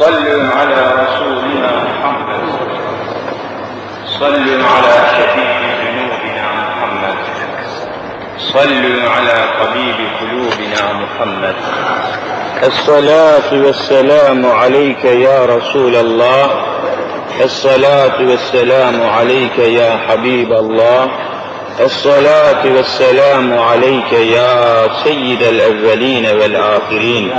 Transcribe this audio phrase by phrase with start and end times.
[0.00, 2.42] صلوا على رسولنا محمد.
[4.20, 7.16] صلوا على شفيع ذنوبنا محمد.
[8.38, 11.56] صلوا على طبيب قلوبنا محمد.
[12.62, 16.50] الصلاة والسلام عليك يا رسول الله.
[17.44, 21.08] الصلاة والسلام عليك يا حبيب الله.
[21.80, 27.30] الصلاة والسلام عليك يا سيد الأولين والآخرين.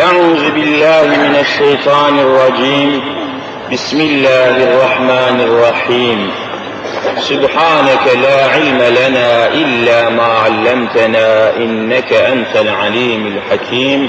[0.00, 3.00] أعوذ بالله من الشيطان الرجيم.
[3.72, 6.30] بسم الله الرحمن الرحيم.
[7.18, 14.08] سبحانك لا علم لنا إلا ما علمتنا إنك أنت العليم الحكيم.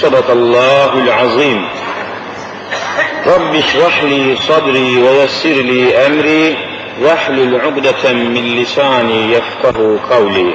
[0.00, 1.68] صدق الله العظيم.
[3.26, 6.56] رب اشرح لي صدري ويسر لي أمري.
[7.02, 10.54] واحلل عقدة من لساني يفقه قولي.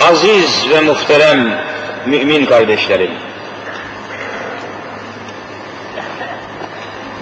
[0.00, 1.60] Aziz ve muhterem
[2.06, 3.10] mümin kardeşlerim,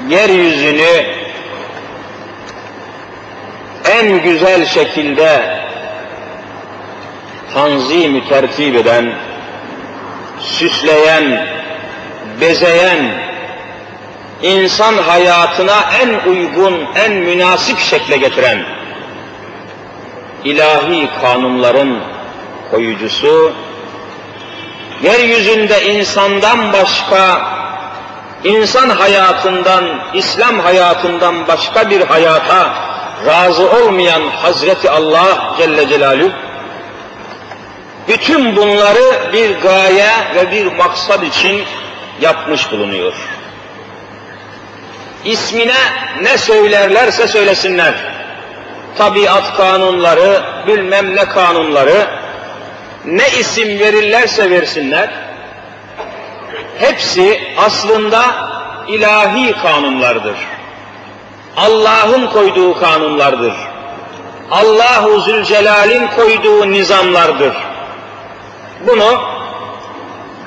[0.09, 1.07] yeryüzünü
[3.91, 5.59] en güzel şekilde
[7.55, 9.13] tanzim tertip eden,
[10.41, 11.47] süsleyen,
[12.41, 12.99] bezeyen,
[14.43, 18.65] insan hayatına en uygun, en münasip şekle getiren,
[20.45, 22.14] ilahi kanunların
[22.71, 23.53] koyucusu,
[25.03, 27.41] yeryüzünde insandan başka,
[28.45, 29.85] insan hayatından,
[30.15, 32.75] İslam hayatından başka bir hayata
[33.27, 36.31] razı olmayan Hazreti Allah Celle Celaluhu,
[38.09, 41.65] bütün bunları bir gaye ve bir maksat için
[42.21, 43.13] yapmış bulunuyor.
[45.25, 45.77] İsmine
[46.23, 47.95] ne söylerlerse söylesinler.
[48.99, 52.07] Tabiat kanunları, bilmem ne kanunları,
[53.06, 55.10] ne isim verirlerse versinler,
[56.80, 58.24] hepsi aslında
[58.88, 60.38] ilahi kanunlardır.
[61.58, 63.54] Allah'ın koyduğu kanunlardır.
[64.52, 67.54] Allahu Zülcelal'in koyduğu nizamlardır.
[68.88, 69.22] Bunu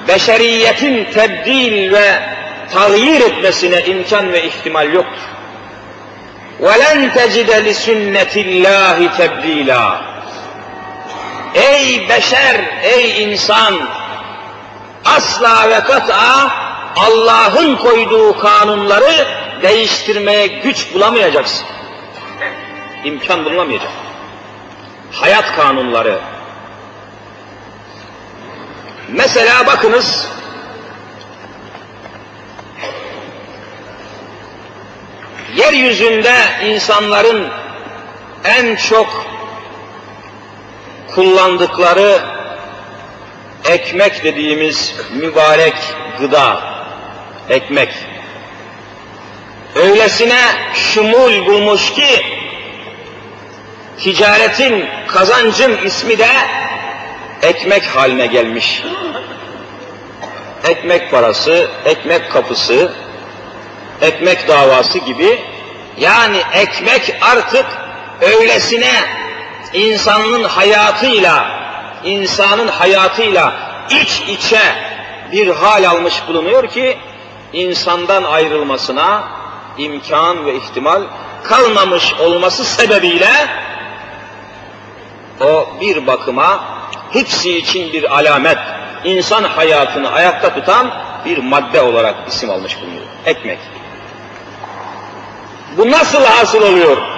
[0.08, 2.18] beşeriyetin tebdil ve
[2.72, 5.32] tağyir etmesine imkan ve ihtimal yoktur.
[6.60, 10.12] وَلَنْ تَجِدَ لِسُنَّةِ اللّٰهِ تَبْد۪يلًا
[11.53, 13.79] Ey beşer, ey insan,
[15.05, 16.51] asla ve kat'a
[16.95, 19.27] Allah'ın koyduğu kanunları
[19.61, 21.65] değiştirmeye güç bulamayacaksın.
[23.03, 23.91] İmkan bulunamayacak.
[25.11, 26.19] Hayat kanunları.
[29.07, 30.27] Mesela bakınız,
[35.55, 37.47] yeryüzünde insanların
[38.43, 39.25] en çok
[41.15, 42.19] kullandıkları
[43.65, 45.75] ekmek dediğimiz mübarek
[46.19, 46.59] gıda,
[47.49, 47.89] ekmek.
[49.75, 50.41] Öylesine
[50.73, 52.25] şumul bulmuş ki,
[53.99, 56.29] ticaretin, kazancın ismi de
[57.41, 58.83] ekmek haline gelmiş.
[60.63, 62.91] Ekmek parası, ekmek kapısı,
[64.01, 65.39] ekmek davası gibi,
[65.97, 67.65] yani ekmek artık
[68.21, 68.91] öylesine
[69.77, 71.45] insanın hayatıyla,
[72.03, 73.53] insanın hayatıyla
[73.89, 74.61] iç içe
[75.31, 76.97] bir hal almış bulunuyor ki,
[77.53, 79.23] insandan ayrılmasına
[79.77, 81.01] imkan ve ihtimal
[81.43, 83.29] kalmamış olması sebebiyle
[85.41, 86.63] o bir bakıma
[87.11, 88.57] hepsi için bir alamet,
[89.03, 90.91] insan hayatını ayakta tutan
[91.25, 93.05] bir madde olarak isim almış bulunuyor.
[93.25, 93.59] Ekmek.
[95.77, 97.16] Bu nasıl hasıl oluyor?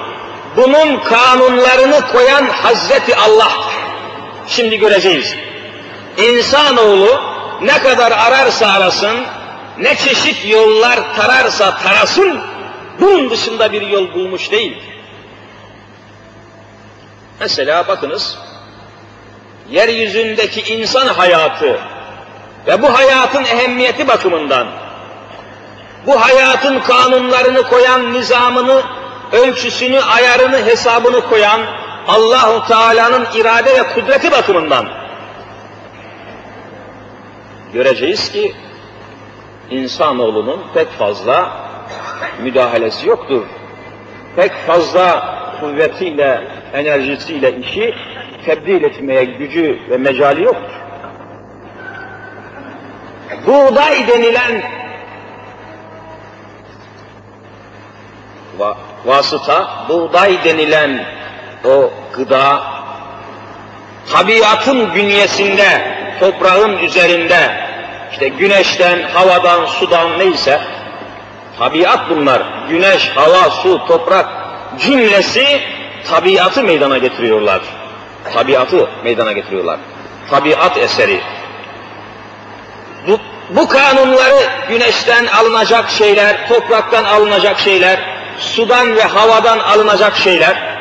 [0.60, 3.52] Bunun kanunlarını koyan Hazreti Allah.
[4.48, 5.36] Şimdi göreceğiz.
[6.18, 7.22] İnsanoğlu
[7.62, 9.18] ne kadar ararsa arasın,
[9.78, 12.40] ne çeşit yollar tararsa tarasın,
[13.00, 14.78] bunun dışında bir yol bulmuş değil.
[17.40, 18.38] Mesela bakınız,
[19.70, 21.80] yeryüzündeki insan hayatı
[22.68, 24.68] ve bu hayatın ehemmiyeti bakımından,
[26.08, 28.84] bu hayatın kanunlarını koyan, nizamını,
[29.32, 31.62] ölçüsünü, ayarını, hesabını koyan
[32.08, 34.86] Allahu Teala'nın irade ve kudreti bakımından
[37.74, 38.54] göreceğiz ki
[39.72, 41.52] insanoğlunun pek fazla
[42.42, 43.44] müdahalesi yoktur.
[44.36, 47.94] Pek fazla kuvvetiyle, enerjisiyle işi
[48.46, 50.80] tebdil etmeye gücü ve mecali yoktur.
[53.48, 54.64] Buğday denilen
[58.60, 61.06] va vasıta, buğday denilen
[61.66, 62.64] o gıda,
[64.12, 67.70] tabiatın bünyesinde, toprağın üzerinde,
[68.12, 70.60] işte güneşten, havadan, sudan neyse,
[71.60, 72.42] tabiat bunlar.
[72.70, 74.28] Güneş, hava, su, toprak
[74.80, 75.62] cümlesi
[76.10, 77.62] tabiatı meydana getiriyorlar.
[78.34, 79.80] Tabiatı meydana getiriyorlar.
[80.30, 81.22] Tabiat eseri.
[83.08, 83.20] Bu,
[83.50, 90.80] bu kanunları güneşten alınacak şeyler, topraktan alınacak şeyler, sudan ve havadan alınacak şeyler,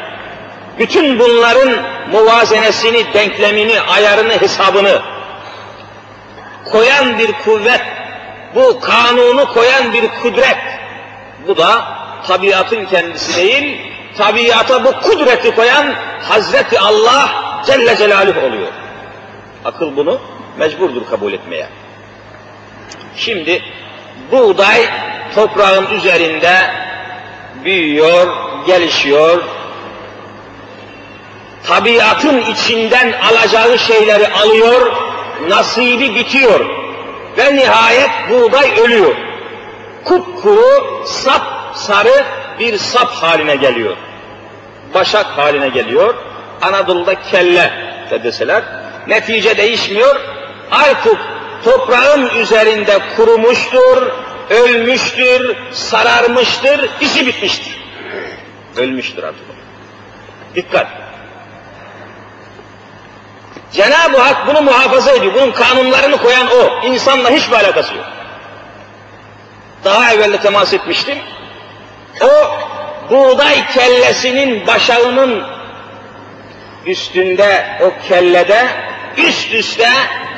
[0.79, 1.71] bütün bunların
[2.13, 5.03] muvazenesini, denklemini, ayarını, hesabını
[6.65, 7.83] koyan bir kuvvet,
[8.55, 10.59] bu kanunu koyan bir kudret,
[11.49, 11.85] bu da
[12.27, 13.81] tabiatın kendisi değil,
[14.19, 15.95] tabiata bu kudreti koyan
[16.29, 17.29] Hazreti Allah
[17.67, 18.73] Celle Celaluhu oluyor.
[19.65, 20.21] Akıl bunu
[20.59, 21.67] mecburdur kabul etmeye.
[23.17, 23.63] Şimdi
[24.33, 24.89] buğday
[25.35, 26.71] toprağın üzerinde
[27.65, 28.27] büyüyor,
[28.67, 29.43] gelişiyor,
[31.67, 34.93] tabiatın içinden alacağı şeyleri alıyor,
[35.49, 36.61] nasibi bitiyor
[37.39, 39.15] ve nihayet buğday ölüyor.
[40.05, 41.43] Kupkuru, sap
[41.75, 42.25] sarı
[42.59, 43.97] bir sap haline geliyor.
[44.95, 46.15] Başak haline geliyor.
[46.63, 47.73] Anadolu'da kelle
[48.11, 48.63] de deseler.
[49.07, 50.17] Netice değişmiyor.
[50.71, 51.17] Artık
[51.65, 54.13] toprağın üzerinde kurumuştur,
[54.51, 57.79] ölmüştür, sararmıştır, işi bitmiştir.
[58.77, 59.45] Ölmüştür artık.
[60.55, 60.87] Dikkat!
[63.73, 65.35] Cenab-ı Hak bunu muhafaza ediyor.
[65.35, 66.87] Bunun kanunlarını koyan o.
[66.87, 68.07] İnsanla hiçbir alakası yok.
[69.85, 71.19] Daha evvel de temas etmiştim.
[72.21, 72.29] O
[73.11, 75.45] buğday kellesinin başağının
[76.87, 78.67] üstünde, o kellede
[79.17, 79.89] üst üste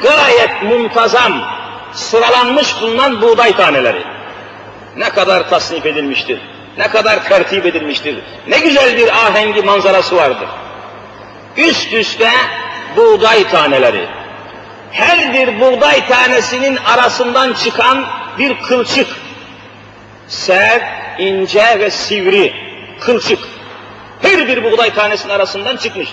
[0.03, 1.60] gayet muntazam
[1.93, 4.03] sıralanmış bulunan buğday taneleri.
[4.97, 6.41] Ne kadar tasnif edilmiştir,
[6.79, 10.49] ne kadar tertip edilmiştir, ne güzel bir ahengi manzarası vardır.
[11.57, 12.31] Üst üste
[12.97, 14.07] buğday taneleri.
[14.93, 18.05] Her bir buğday tanesinin arasından çıkan
[18.39, 19.09] bir kılçık.
[20.29, 20.83] Sert,
[21.19, 22.55] ince ve sivri
[23.01, 23.39] kılçık.
[24.23, 26.09] Her bir buğday tanesinin arasından çıkmış.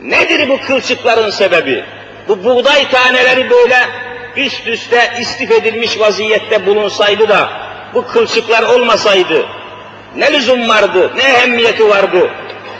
[0.00, 1.84] Nedir bu kılçıkların sebebi?
[2.28, 3.88] Bu buğday taneleri böyle
[4.36, 7.48] üst üste istif edilmiş vaziyette bulunsaydı da
[7.94, 9.46] bu kılçıklar olmasaydı
[10.16, 12.30] ne lüzum vardı, ne ehemmiyeti vardı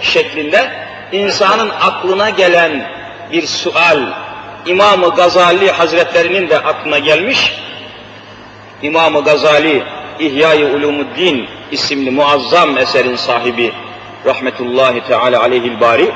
[0.00, 0.70] şeklinde
[1.12, 2.86] insanın aklına gelen
[3.32, 3.98] bir sual
[4.66, 7.52] İmam-ı Gazali Hazretlerinin de aklına gelmiş.
[8.82, 9.82] İmam-ı Gazali
[10.18, 13.72] İhya-i Ulumuddin isimli muazzam eserin sahibi
[14.26, 16.12] rahmetullahi teala aleyhil bari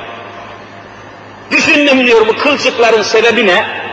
[1.51, 3.88] Düşündüm diyor bu kılçıkların sebebi ne?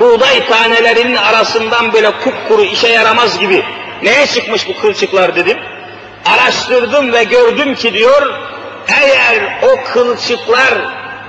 [0.00, 3.64] Buğday tanelerinin arasından böyle kupkuru işe yaramaz gibi
[4.02, 5.58] neye çıkmış bu kılçıklar dedim.
[6.26, 8.32] Araştırdım ve gördüm ki diyor
[9.02, 10.74] eğer o kılçıklar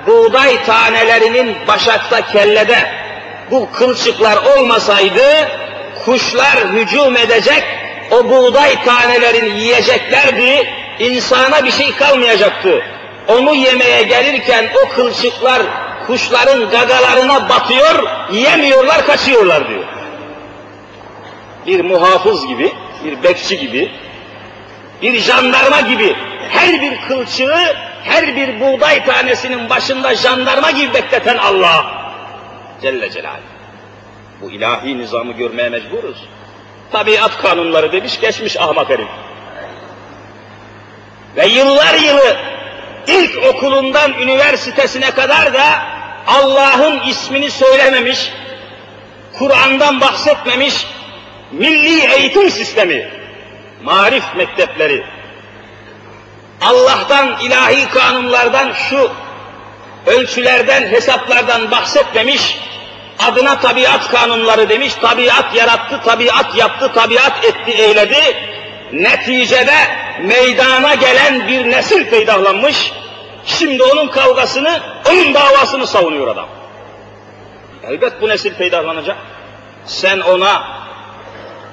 [0.07, 2.77] buğday tanelerinin başakta kellede
[3.51, 5.49] bu kılçıklar olmasaydı
[6.05, 7.63] kuşlar hücum edecek
[8.11, 12.83] o buğday tanelerini yiyeceklerdi insana bir şey kalmayacaktı
[13.27, 15.61] onu yemeye gelirken o kılçıklar
[16.07, 19.83] kuşların gagalarına batıyor, yemiyorlar, kaçıyorlar diyor.
[21.67, 22.71] Bir muhafız gibi,
[23.05, 23.91] bir bekçi gibi,
[25.01, 26.15] bir jandarma gibi
[26.49, 31.85] her bir kılçığı, her bir buğday tanesinin başında jandarma gibi bekleten Allah
[32.81, 33.53] Celle Celaluhu.
[34.41, 36.17] Bu ilahi nizamı görmeye mecburuz.
[36.91, 39.07] Tabiat kanunları demiş, geçmiş ahmak herif.
[41.35, 42.37] Ve yıllar yılı
[43.07, 45.92] ilk okulundan üniversitesine kadar da
[46.27, 48.31] Allah'ın ismini söylememiş,
[49.39, 50.87] Kur'an'dan bahsetmemiş
[51.51, 53.09] milli eğitim sistemi,
[53.83, 55.03] marif mektepleri,
[56.61, 59.11] Allah'tan, ilahi kanunlardan, şu
[60.05, 62.57] ölçülerden, hesaplardan bahsetmemiş,
[63.19, 68.37] adına tabiat kanunları demiş, tabiat yarattı, tabiat yaptı, tabiat etti, eyledi,
[68.93, 69.75] neticede
[70.21, 72.91] meydana gelen bir nesil peydahlanmış,
[73.45, 76.47] şimdi onun kavgasını, onun davasını savunuyor adam.
[77.83, 79.17] Elbet bu nesil peydahlanacak.
[79.85, 80.63] Sen ona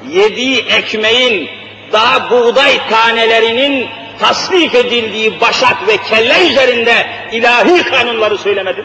[0.09, 1.51] yediği ekmeğin
[1.93, 3.89] daha buğday tanelerinin
[4.21, 8.85] tasnif edildiği başak ve kelle üzerinde ilahi kanunları söylemedin.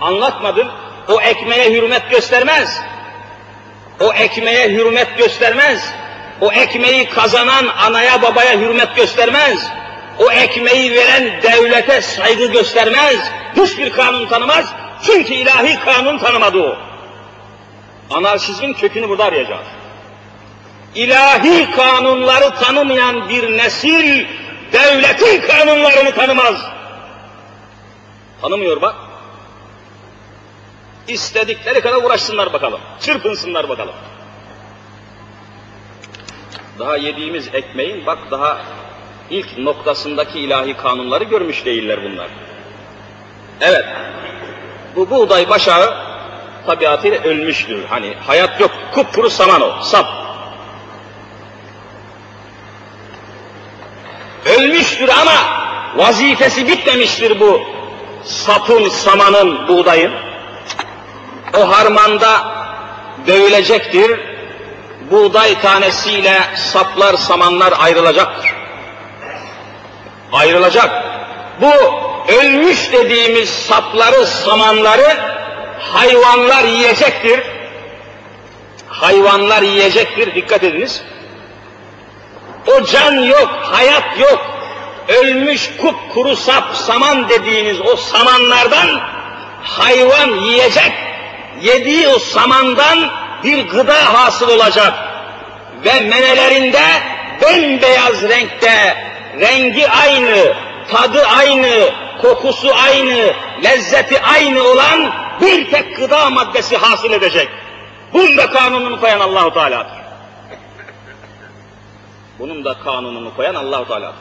[0.00, 0.68] Anlatmadın.
[1.08, 2.80] o ekmeğe hürmet göstermez.
[4.00, 5.92] O ekmeğe hürmet göstermez.
[6.40, 9.70] O ekmeği kazanan anaya babaya hürmet göstermez.
[10.20, 13.30] O ekmeği veren devlete saygı göstermez.
[13.56, 14.66] Hiçbir kanun tanımaz.
[15.02, 16.76] Çünkü ilahi kanun tanımadı o.
[18.10, 19.66] Anarşizmin kökünü burada arayacağız.
[20.94, 24.26] İlahi kanunları tanımayan bir nesil
[24.72, 26.56] devletin kanunlarını tanımaz.
[28.42, 28.94] Tanımıyor bak.
[31.08, 32.80] İstedikleri kadar uğraşsınlar bakalım.
[33.00, 33.94] Çırpınsınlar bakalım.
[36.78, 38.60] Daha yediğimiz ekmeğin bak daha
[39.30, 42.28] ilk noktasındaki ilahi kanunları görmüş değiller bunlar.
[43.60, 43.84] Evet.
[44.96, 45.94] Bu buğday başağı
[46.66, 47.84] tabiatıyla ölmüştür.
[47.84, 48.70] Hani hayat yok.
[48.94, 49.82] Kupkuru saman o.
[49.82, 50.06] Sap.
[54.58, 55.32] Ölmüştür ama
[55.96, 57.60] vazifesi bitmemiştir bu
[58.24, 60.12] sapın, samanın, buğdayın.
[61.58, 62.52] O harmanda
[63.26, 64.20] dövülecektir.
[65.10, 68.59] Buğday tanesiyle saplar, samanlar ayrılacaktır.
[70.32, 71.04] Ayrılacak.
[71.60, 71.72] Bu
[72.32, 75.16] ölmüş dediğimiz sapları, samanları
[75.78, 77.40] hayvanlar yiyecektir.
[78.88, 81.02] Hayvanlar yiyecektir, dikkat ediniz.
[82.66, 84.40] O can yok, hayat yok.
[85.08, 89.00] Ölmüş kupkuru sap, saman dediğiniz o samanlardan
[89.62, 90.92] hayvan yiyecek.
[91.60, 93.10] Yediği o samandan
[93.44, 94.92] bir gıda hasıl olacak.
[95.84, 96.82] Ve menelerinde
[97.42, 98.96] bembeyaz renkte,
[99.40, 100.54] rengi aynı,
[100.90, 101.90] tadı aynı,
[102.22, 103.34] kokusu aynı,
[103.64, 107.48] lezzeti aynı olan bir tek gıda maddesi hasıl edecek.
[108.12, 110.00] Bunun da kanununu koyan Allahu Teala'dır.
[112.40, 114.12] Bunun da kanununu koyan Allahu Teala.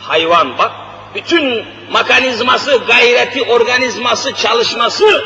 [0.00, 0.72] Hayvan bak,
[1.14, 5.24] bütün mekanizması, gayreti, organizması, çalışması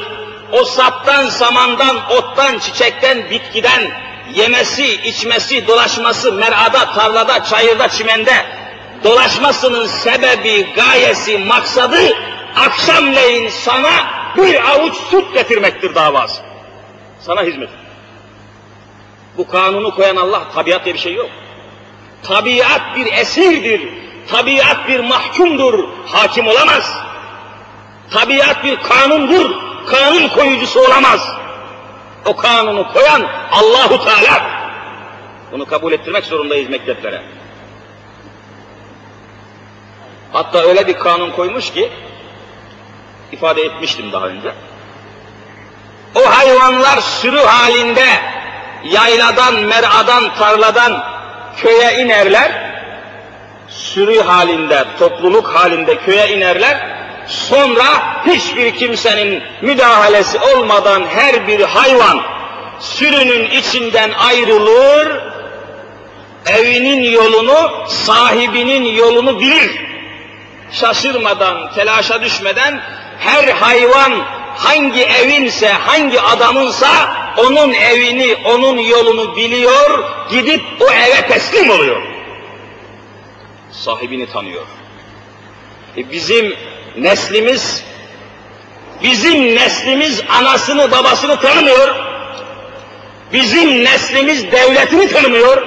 [0.53, 3.91] o saptan, samandan, ottan, çiçekten, bitkiden
[4.35, 8.47] yemesi, içmesi, dolaşması, merada, tarlada, çayırda, çimende
[9.05, 11.99] dolaşmasının sebebi, gayesi, maksadı
[12.57, 13.91] akşamleyin sana
[14.37, 16.43] bir avuç süt getirmektir davası.
[17.21, 17.71] Sana hizmet.
[19.37, 21.31] Bu kanunu koyan Allah, tabiat diye bir şey yok.
[22.23, 23.89] Tabiat bir esirdir.
[24.31, 25.89] Tabiat bir mahkumdur.
[26.07, 26.99] Hakim olamaz.
[28.11, 29.51] Tabiat bir kanundur.
[29.87, 31.21] Kanun koyucusu olamaz.
[32.25, 34.51] O kanunu koyan Allahu Teala.
[35.53, 37.23] Bunu kabul ettirmek zorundayız mekteplere.
[40.33, 41.91] Hatta öyle bir kanun koymuş ki
[43.33, 44.53] ifade etmiştim daha önce.
[46.15, 48.07] O hayvanlar sürü halinde
[48.85, 51.05] yayladan, meradan, tarladan
[51.57, 52.67] köye inerler.
[53.69, 56.97] Sürü halinde, topluluk halinde köye inerler.
[57.27, 57.85] Sonra
[58.27, 62.21] hiçbir kimsenin müdahalesi olmadan her bir hayvan
[62.81, 65.23] sürünün içinden ayrılır,
[66.47, 69.86] evinin yolunu, sahibinin yolunu bilir.
[70.73, 72.81] Şaşırmadan, telaşa düşmeden
[73.19, 74.13] her hayvan
[74.57, 82.03] hangi evinse, hangi adamınsa onun evini, onun yolunu biliyor, gidip o eve teslim oluyor.
[83.71, 84.67] Sahibini tanıyor.
[85.97, 86.57] E bizim
[86.97, 87.85] neslimiz,
[89.03, 91.95] bizim neslimiz anasını babasını tanımıyor.
[93.33, 95.67] Bizim neslimiz devletini tanımıyor.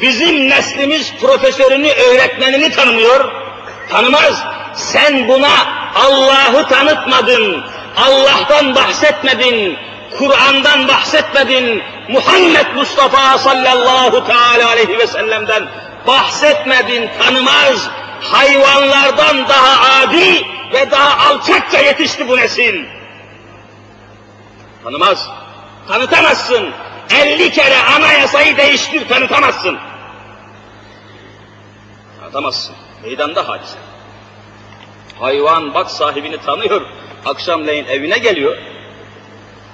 [0.00, 3.43] Bizim neslimiz profesörünü, öğretmenini tanımıyor.
[3.90, 4.44] Tanımaz.
[4.74, 5.52] Sen buna
[5.94, 7.64] Allah'ı tanıtmadın,
[7.96, 9.78] Allah'tan bahsetmedin,
[10.18, 15.68] Kur'an'dan bahsetmedin, Muhammed Mustafa sallallahu teala aleyhi ve sellem'den
[16.06, 17.88] bahsetmedin, tanımaz.
[18.20, 22.84] Hayvanlardan daha adi ve daha alçakça yetişti bu nesil.
[24.84, 25.28] Tanımaz.
[25.88, 26.70] Tanıtamazsın.
[27.10, 29.78] Elli kere anayasayı değiştir tanıtamazsın.
[32.20, 32.74] Tanıtamazsın.
[33.04, 33.78] Meydanda hadise.
[35.20, 36.82] Hayvan bak sahibini tanıyor.
[37.26, 38.56] Akşamleyin evine geliyor.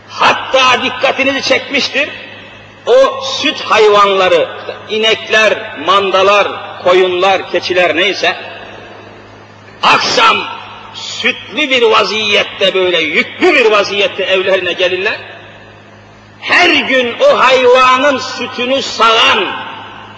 [0.09, 2.09] Hatta dikkatinizi çekmiştir.
[2.87, 4.49] O süt hayvanları,
[4.89, 6.49] inekler, mandalar,
[6.85, 8.37] koyunlar, keçiler neyse,
[9.83, 10.37] akşam
[10.95, 15.17] sütlü bir vaziyette böyle yüklü bir vaziyette evlerine gelirler.
[16.41, 19.47] Her gün o hayvanın sütünü sağan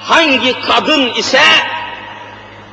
[0.00, 1.42] hangi kadın ise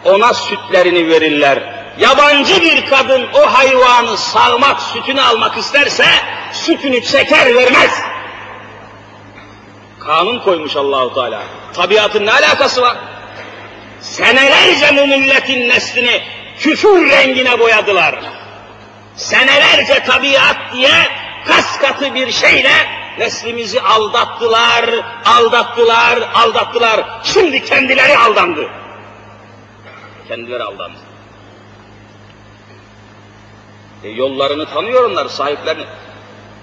[0.05, 1.79] ona sütlerini verirler.
[1.99, 6.05] Yabancı bir kadın o hayvanı sağmak, sütünü almak isterse
[6.53, 8.01] sütünü çeker vermez.
[9.99, 11.43] Kanun koymuş Allahu Teala.
[11.73, 12.97] Tabiatın ne alakası var?
[14.01, 16.21] Senelerce bu milletin neslini
[16.59, 18.15] küfür rengine boyadılar.
[19.15, 21.07] Senelerce tabiat diye
[21.47, 22.71] kas katı bir şeyle
[23.17, 24.85] neslimizi aldattılar,
[25.25, 27.05] aldattılar, aldattılar.
[27.23, 28.69] Şimdi kendileri aldandı.
[30.29, 30.97] Kendileri aldandı.
[34.03, 35.85] E yollarını tanıyor onlar, sahiplerini.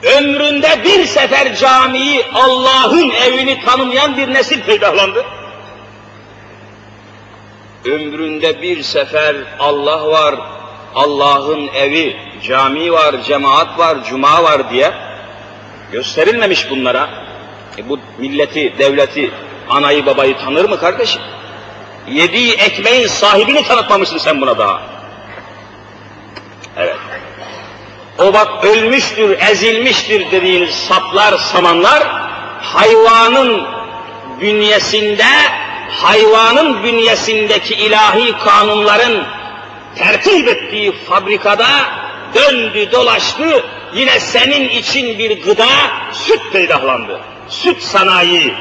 [0.03, 5.25] Ömründe bir sefer camiyi, Allah'ın evini tanımayan bir nesil peydahlandı.
[7.85, 10.35] Ömründe bir sefer Allah var,
[10.95, 14.93] Allah'ın evi, cami var, cemaat var, cuma var diye
[15.93, 17.09] gösterilmemiş bunlara.
[17.79, 19.31] E bu milleti, devleti,
[19.69, 21.23] anayı babayı tanır mı kardeşim?
[22.11, 24.83] Yediği ekmeğin sahibini tanıtmamışsın sen buna daha.
[26.77, 26.97] Evet.
[28.19, 32.03] O bak ölmüştür, ezilmiştir dediğiniz saplar, samanlar
[32.63, 33.63] hayvanın
[34.41, 35.27] bünyesinde,
[35.91, 39.25] hayvanın bünyesindeki ilahi kanunların
[39.97, 41.69] tertip ettiği fabrikada
[42.35, 45.69] döndü dolaştı, yine senin için bir gıda,
[46.13, 47.21] süt peydahlandı.
[47.49, 48.55] Süt sanayi,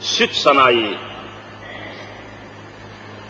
[0.00, 0.98] süt sanayi.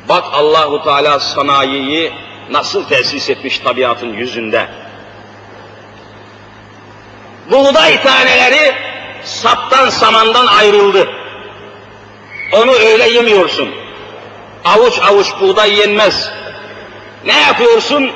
[0.08, 2.12] Bak Allahu Teala sanayiyi
[2.50, 4.68] nasıl tesis etmiş tabiatın yüzünde.
[7.50, 8.74] Buğday taneleri
[9.24, 11.08] saptan samandan ayrıldı.
[12.52, 13.68] Onu öyle yemiyorsun.
[14.64, 16.30] Avuç avuç buğday yenmez.
[17.26, 18.10] Ne yapıyorsun?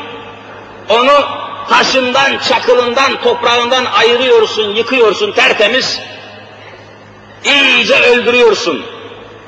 [0.88, 1.24] Onu
[1.68, 6.00] taşından, çakılından, toprağından ayırıyorsun, yıkıyorsun tertemiz.
[7.44, 8.95] İyice öldürüyorsun.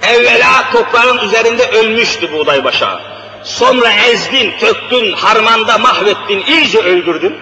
[0.08, 3.00] Evvela toprağın üzerinde ölmüştü buğday başağı.
[3.44, 7.36] Sonra ezdin, töktün, harmanda mahvettin, iyice öldürdün.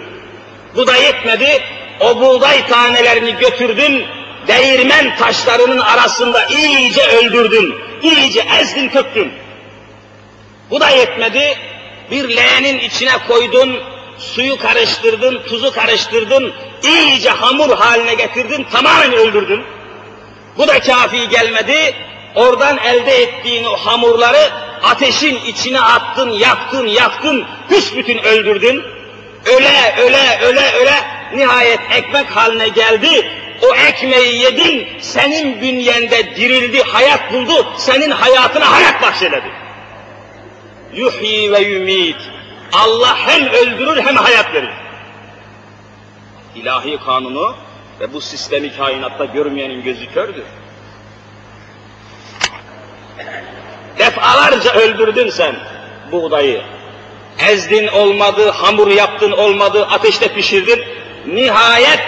[0.76, 1.62] Bu da yetmedi,
[2.00, 4.04] o buğday tanelerini götürdün,
[4.48, 9.32] değirmen taşlarının arasında iyice öldürdün, iyice ezdin, töktün.
[10.70, 11.58] Bu da yetmedi,
[12.10, 13.78] bir leğenin içine koydun,
[14.18, 19.64] suyu karıştırdın, tuzu karıştırdın, iyice hamur haline getirdin, tamamen öldürdün.
[20.58, 21.94] Bu da kafi gelmedi,
[22.36, 24.50] oradan elde ettiğin o hamurları
[24.82, 28.82] ateşin içine attın, yaktın, yaktın, büsbütün öldürdün.
[29.46, 30.94] Öle, öle, öle, öle,
[31.34, 33.30] nihayet ekmek haline geldi.
[33.62, 39.50] O ekmeği yedin, senin bünyende dirildi, hayat buldu, senin hayatına hayat bahşedildi.
[40.94, 42.16] Yuhyi ve yumit.
[42.72, 44.72] Allah hem öldürür hem hayat verir.
[46.54, 47.56] İlahi kanunu
[48.00, 50.44] ve bu sistemi kainatta görmeyenin gözü kördür.
[53.98, 55.56] Defalarca öldürdün sen
[56.12, 56.60] buğdayı.
[57.48, 60.84] Ezdin olmadı, hamur yaptın olmadı, ateşte pişirdin.
[61.26, 62.00] Nihayet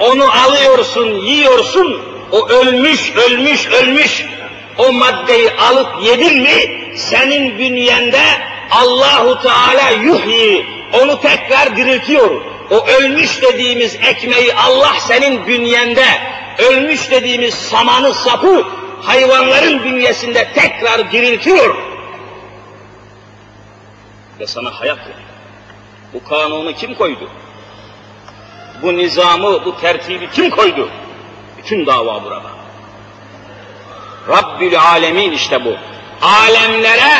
[0.00, 2.02] onu alıyorsun, yiyorsun.
[2.32, 4.26] O ölmüş, ölmüş, ölmüş.
[4.78, 8.22] O maddeyi alıp yedin mi senin bünyende
[8.70, 10.66] Allahu Teala yuhyi
[11.02, 12.40] onu tekrar diriltiyor.
[12.70, 16.06] O ölmüş dediğimiz ekmeği Allah senin bünyende
[16.58, 18.66] ölmüş dediğimiz samanı sapı
[19.02, 21.76] hayvanların bünyesinde tekrar diriltiyor.
[24.40, 25.30] Ve sana hayat veriyor.
[26.14, 27.30] Bu kanunu kim koydu?
[28.82, 30.88] Bu nizamı, bu tertibi kim koydu?
[31.58, 32.50] Bütün dava burada.
[34.28, 35.76] Rabbül Alemin işte bu.
[36.22, 37.12] Alemlere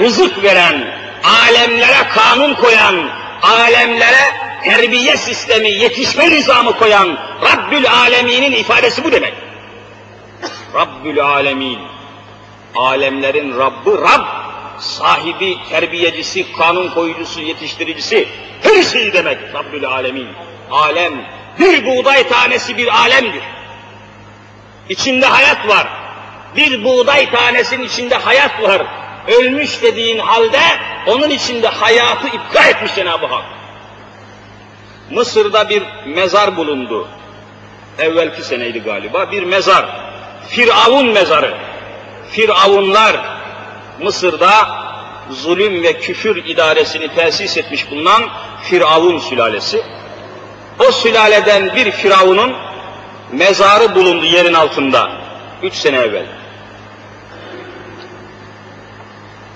[0.00, 3.10] rızık veren, alemlere kanun koyan,
[3.42, 9.47] alemlere terbiye sistemi, yetişme nizamı koyan Rabbül Alemin'in ifadesi bu demek.
[10.74, 11.78] Rabbül Alemin.
[12.76, 14.24] Alemlerin Rabbi Rab,
[14.78, 18.28] sahibi, terbiyecisi, kanun koyucusu, yetiştiricisi,
[18.62, 20.28] her şeyi demek Rabbül Alemin.
[20.70, 21.12] Alem,
[21.58, 23.42] bir buğday tanesi bir alemdir.
[24.88, 25.88] İçinde hayat var.
[26.56, 28.82] Bir buğday tanesinin içinde hayat var.
[29.28, 30.60] Ölmüş dediğin halde
[31.06, 33.44] onun içinde hayatı iptal etmiş Cenab-ı Hak.
[35.10, 37.08] Mısır'da bir mezar bulundu.
[37.98, 39.32] Evvelki seneydi galiba.
[39.32, 40.07] Bir mezar.
[40.48, 41.54] Firavun mezarı.
[42.30, 43.16] Firavunlar
[44.00, 44.68] Mısır'da
[45.30, 48.22] zulüm ve küfür idaresini tesis etmiş bulunan
[48.62, 49.82] Firavun sülalesi.
[50.88, 52.54] O sülaleden bir Firavun'un
[53.32, 55.10] mezarı bulundu yerin altında.
[55.62, 56.26] Üç sene evvel.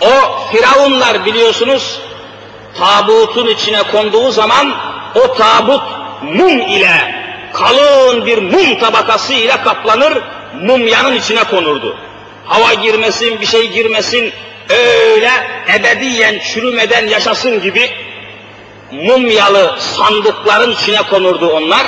[0.00, 2.00] O Firavunlar biliyorsunuz
[2.78, 4.74] tabutun içine konduğu zaman
[5.14, 5.83] o tabut
[6.22, 10.18] mum ile kalın bir mum tabakası ile kaplanır,
[10.61, 11.97] mumyanın içine konurdu.
[12.45, 14.33] Hava girmesin, bir şey girmesin,
[14.69, 15.31] öyle
[15.75, 17.91] ebediyen çürümeden yaşasın gibi
[18.93, 21.87] mumyalı sandıkların içine konurdu onlar.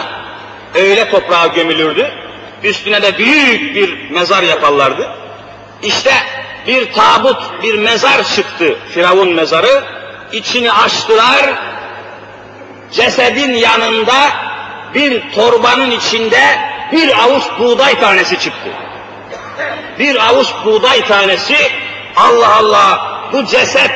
[0.75, 2.11] Öyle toprağa gömülürdü.
[2.63, 5.11] Üstüne de büyük bir mezar yaparlardı.
[5.83, 6.13] İşte
[6.67, 9.85] bir tabut, bir mezar çıktı, Firavun mezarı.
[10.33, 11.55] İçini açtılar,
[12.93, 14.31] cesedin yanında
[14.95, 18.71] bir torbanın içinde bir avuç buğday tanesi çıktı.
[19.99, 21.57] Bir avuç buğday tanesi
[22.17, 23.91] Allah Allah bu ceset,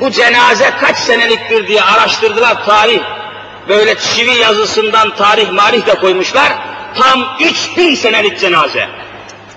[0.00, 3.00] bu cenaze kaç seneliktir diye araştırdılar tarih.
[3.68, 6.52] Böyle çivi yazısından tarih marih de koymuşlar.
[6.98, 8.88] Tam 3000 senelik cenaze.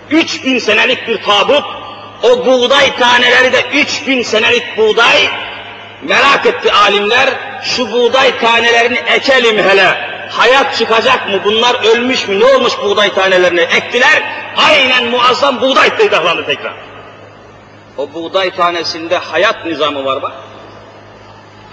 [0.10, 1.64] 3000 senelik bir tabut.
[2.24, 5.30] O buğday taneleri de 3000 senelik buğday.
[6.02, 7.30] Merak etti alimler.
[7.64, 10.17] Şu buğday tanelerini ekelim hele.
[10.30, 11.42] Hayat çıkacak mı?
[11.44, 12.40] Bunlar ölmüş mü?
[12.40, 13.62] Ne olmuş buğday tanelerini?
[13.62, 14.24] Ektiler.
[14.58, 16.74] Aynen muazzam buğday peydahlandı tekrar.
[17.98, 20.32] O buğday tanesinde hayat nizamı var bak.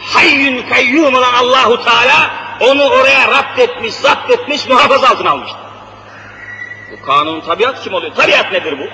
[0.01, 5.51] Hayyün kayyum olan Allahu Teala onu oraya rapt etmiş, zapt etmiş, muhafaza altına almış.
[6.93, 8.15] Bu kanun tabiat kim oluyor?
[8.15, 8.85] Tabiat nedir bu?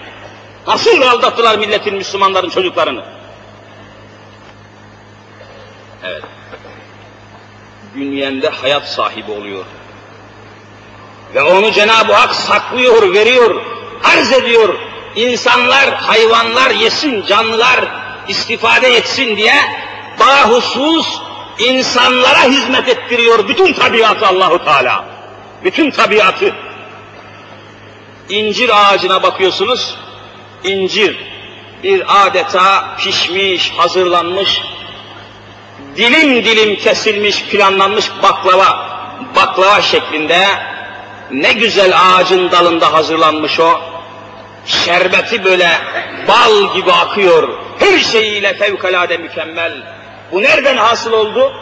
[0.70, 3.04] Nasıl aldattılar milletin, Müslümanların çocuklarını?
[6.04, 6.24] Evet.
[7.94, 9.64] Bünyende hayat sahibi oluyor.
[11.34, 13.62] Ve onu Cenab-ı Hak saklıyor, veriyor,
[14.04, 14.78] arz ediyor.
[15.16, 17.84] İnsanlar, hayvanlar yesin, canlılar
[18.28, 19.54] istifade etsin diye
[20.20, 21.20] bahusus
[21.58, 25.04] insanlara hizmet ettiriyor bütün tabiatı Allahu Teala.
[25.64, 26.54] Bütün tabiatı.
[28.28, 29.94] İncir ağacına bakıyorsunuz,
[30.64, 31.16] incir
[31.82, 34.60] bir adeta pişmiş, hazırlanmış,
[35.96, 38.90] dilim dilim kesilmiş, planlanmış baklava,
[39.36, 40.46] baklava şeklinde
[41.30, 43.80] ne güzel ağacın dalında hazırlanmış o.
[44.66, 45.68] Şerbeti böyle
[46.28, 47.48] bal gibi akıyor.
[47.78, 49.72] Her şeyiyle fevkalade mükemmel.
[50.32, 51.52] Bu nereden hasıl oldu?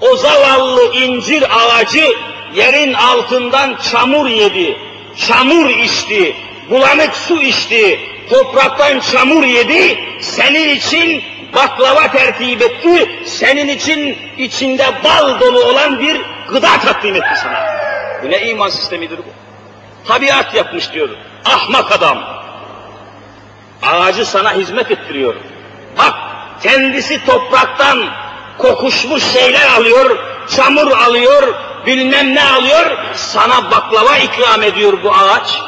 [0.00, 2.14] O zavallı incir ağacı
[2.54, 4.78] yerin altından çamur yedi.
[5.16, 6.36] Çamur içti.
[6.70, 8.00] Bulanık su içti.
[8.30, 9.98] Topraktan çamur yedi.
[10.20, 11.22] Senin için
[11.54, 13.22] baklava tertip etti.
[13.26, 17.66] Senin için içinde bal dolu olan bir gıda takdim etti sana.
[18.22, 19.32] Bu ne iman sistemidir bu?
[20.08, 21.08] Tabiat yapmış diyor.
[21.44, 22.18] Ahmak adam.
[23.82, 25.34] Ağacı sana hizmet ettiriyor.
[25.98, 26.14] Bak
[26.62, 28.04] kendisi topraktan
[28.58, 30.18] kokuşmuş şeyler alıyor,
[30.56, 31.54] çamur alıyor,
[31.86, 35.58] bilmem ne alıyor, sana baklava ikram ediyor bu ağaç.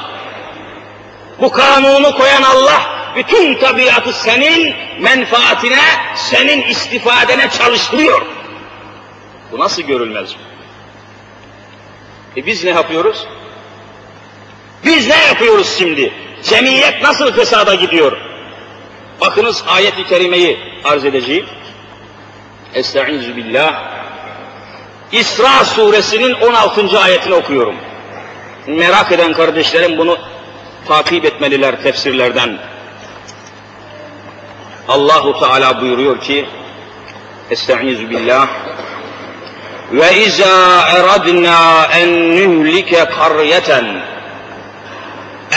[1.41, 5.81] Bu kanunu koyan Allah, bütün tabiatı senin menfaatine,
[6.15, 8.27] senin istifadene çalıştırıyor.
[9.53, 10.31] Bu nasıl görülmez?
[12.37, 13.27] E biz ne yapıyoruz?
[14.85, 16.13] Biz ne yapıyoruz şimdi?
[16.43, 18.17] Cemiyet nasıl fesada gidiyor?
[19.21, 21.47] Bakınız ayet-i kerimeyi arz edeceğim.
[22.75, 23.97] Estaizu billah.
[25.13, 27.01] İsra suresinin 16.
[27.01, 27.77] ayetini okuyorum.
[28.67, 30.19] Merak eden kardeşlerim bunu
[30.89, 32.59] takip etmeliler tefsirlerden.
[34.89, 36.49] Allahu Teala buyuruyor ki
[37.51, 38.49] Estaizu billah
[39.93, 43.87] ve izâ eradnâ en nühlike karyeten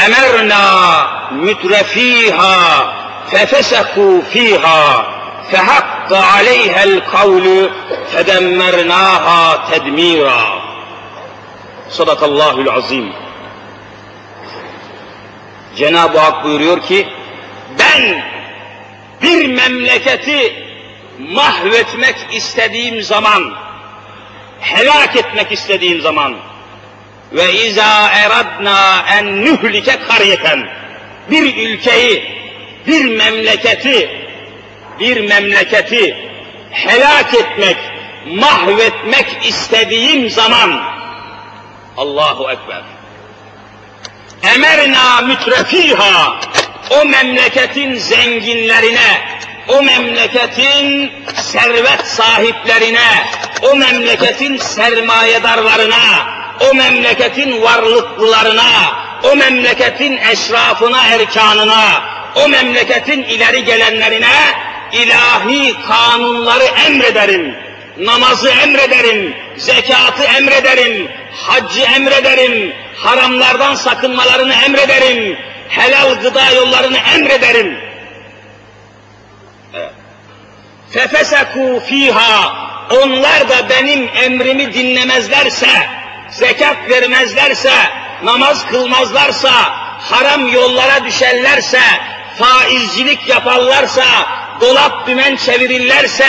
[0.05, 0.63] emerna
[1.31, 2.55] mütrefiha
[3.31, 5.05] fefesekû fiha
[5.51, 7.71] fehakka aleyhel kavlu
[8.11, 10.41] fedemmernâha tedmîrâ.
[11.89, 13.13] Sadakallahul azim.
[15.75, 17.07] Cenab-ı Hak buyuruyor ki,
[17.79, 18.23] ben
[19.21, 20.53] bir memleketi
[21.19, 23.53] mahvetmek istediğim zaman,
[24.59, 26.35] helak etmek istediğim zaman,
[27.31, 30.69] ve izâ eradna en nühlike karyeten,
[31.31, 32.23] bir ülkeyi,
[32.87, 34.09] bir memleketi,
[34.99, 36.17] bir memleketi
[36.71, 37.77] helak etmek,
[38.25, 40.83] mahvetmek istediğim zaman,
[41.97, 42.81] Allahu Ekber,
[44.43, 46.39] emerna mütrefiha,
[46.89, 49.21] o memleketin zenginlerine,
[49.67, 53.25] o memleketin servet sahiplerine,
[53.61, 56.27] o memleketin sermayedarlarına,
[56.71, 58.71] o memleketin varlıklılarına,
[59.23, 62.03] o memleketin eşrafına, erkanına,
[62.35, 64.27] o memleketin ileri gelenlerine
[64.91, 67.68] ilahi kanunları emrederim.
[67.99, 75.37] Namazı emrederim, zekatı emrederim, haccı emrederim, haramlardan sakınmalarını emrederim,
[75.69, 77.77] helal gıda yollarını emrederim.
[80.93, 82.53] Fefesekû fiha,
[82.91, 85.69] onlar da benim emrimi dinlemezlerse,
[86.29, 87.73] zekat vermezlerse,
[88.23, 89.51] namaz kılmazlarsa,
[89.99, 91.81] haram yollara düşerlerse,
[92.39, 94.05] faizcilik yaparlarsa,
[94.61, 96.27] dolap dümen çevirirlerse,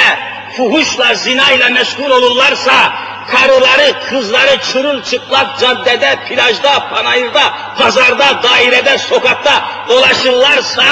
[0.57, 2.93] fuhuşla, zinayla meşgul olurlarsa,
[3.31, 7.43] karıları, kızları çırılçıplak caddede, plajda, panayırda,
[7.79, 10.85] pazarda, dairede, sokakta dolaşırlarsa,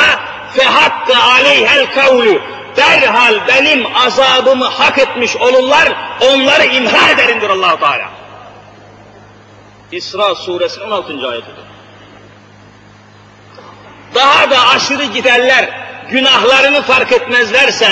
[0.56, 2.40] fehakkı aleyhel kavlu,
[2.76, 8.10] derhal benim azabımı hak etmiş olurlar, onları imha ederimdir allah Teala.
[9.92, 11.28] İsra suresinin 16.
[11.28, 11.64] ayetidir.
[14.14, 17.88] Daha da aşırı giderler, günahlarını fark etmezlerse,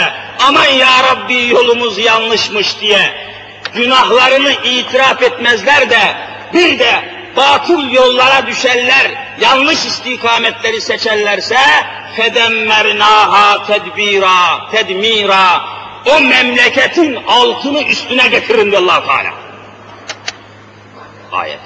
[0.49, 3.15] aman ya Rabbi yolumuz yanlışmış diye,
[3.75, 6.01] günahlarını itiraf etmezler de,
[6.55, 11.59] bir de batıl yollara düşerler, yanlış istikametleri seçerlerse,
[12.17, 15.61] fedemmernaha tedbira, tedmira,
[16.07, 19.35] o memleketin altını üstüne getirin diyor allah Teala.
[21.33, 21.59] Ayet.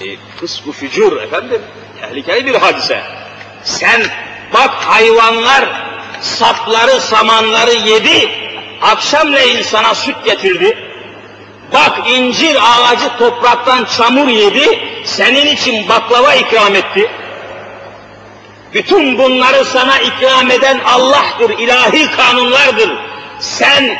[0.00, 0.04] E,
[0.40, 1.62] kısmı fücur efendim,
[2.00, 3.23] tehlikeli bir hadise.
[3.64, 4.02] Sen
[4.54, 5.64] bak hayvanlar
[6.20, 8.30] sapları, samanları yedi,
[8.82, 10.78] akşamleyin sana süt getirdi.
[11.72, 17.10] Bak incir ağacı topraktan çamur yedi, senin için baklava ikram etti.
[18.74, 22.90] Bütün bunları sana ikram eden Allah'tır, ilahi kanunlardır.
[23.40, 23.98] Sen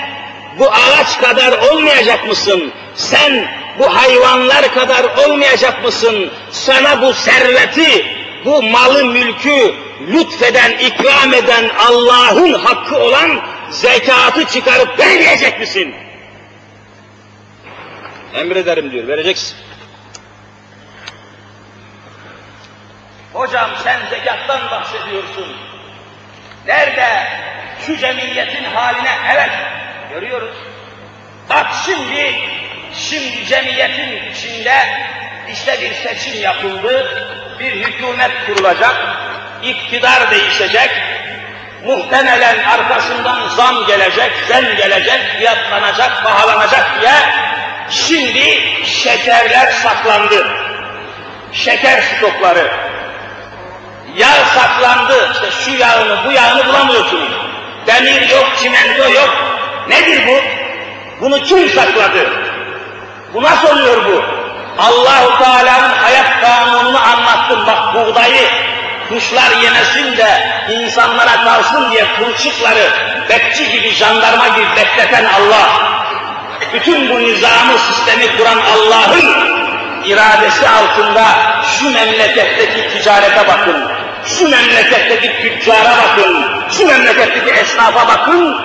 [0.59, 2.73] bu ağaç kadar olmayacak mısın?
[2.95, 3.49] Sen
[3.79, 6.31] bu hayvanlar kadar olmayacak mısın?
[6.51, 8.07] Sana bu serveti,
[8.45, 15.95] bu malı mülkü lütfeden, ikram eden Allah'ın hakkı olan zekatı çıkarıp vermeyecek misin?
[18.35, 19.57] Emrederim diyor, vereceksin.
[23.33, 25.57] Hocam sen zekattan bahsediyorsun.
[26.67, 27.27] Nerede?
[27.87, 29.51] Şu cemiyetin haline evet
[30.11, 30.57] görüyoruz.
[31.51, 32.35] Bak şimdi,
[32.95, 34.75] şimdi cemiyetin içinde
[35.53, 37.09] işte bir seçim yapıldı,
[37.61, 38.97] bir hükümet kurulacak,
[39.63, 40.91] iktidar değişecek,
[41.85, 47.15] muhtemelen arkasından zam gelecek, zem gelecek, fiyatlanacak, pahalanacak diye
[47.91, 50.47] şimdi şekerler saklandı.
[51.53, 52.71] Şeker stokları.
[54.17, 57.31] Yağ saklandı, işte şu yağını, bu yağını bulamıyorsunuz.
[57.87, 59.31] Demir yok, çimento yok.
[59.89, 60.41] Nedir bu?
[61.21, 62.31] Bunu kim sakladı?
[63.35, 64.44] Bu nasıl oluyor bu?
[64.79, 67.67] Allahu Teala'nın hayat kanununu anlattım.
[67.67, 68.49] Bak buğdayı
[69.09, 72.91] kuşlar yemesin de insanlara kalsın diye kılçıkları
[73.29, 75.69] bekçi gibi, jandarma gibi bekleten Allah.
[76.75, 79.55] Bütün bu nizamı, sistemi kuran Allah'ın
[80.05, 81.25] iradesi altında
[81.79, 83.91] şu memleketteki ticarete bakın,
[84.27, 88.61] şu memleketteki tüccara bakın, şu memleketteki esnafa bakın,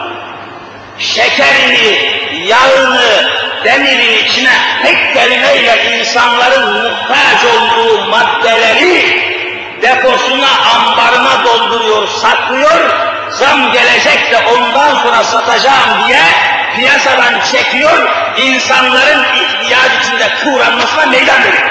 [0.99, 3.29] şekerini, yağını,
[3.63, 9.29] demirin içine tek kelimeyle insanların muhtaç olduğu maddeleri
[9.81, 12.89] deposuna, ambarına dolduruyor, saklıyor,
[13.29, 16.21] zam gelecek de ondan sonra satacağım diye
[16.75, 21.69] piyasadan çekiyor, insanların ihtiyaç içinde kıvranmasına meydan veriyor.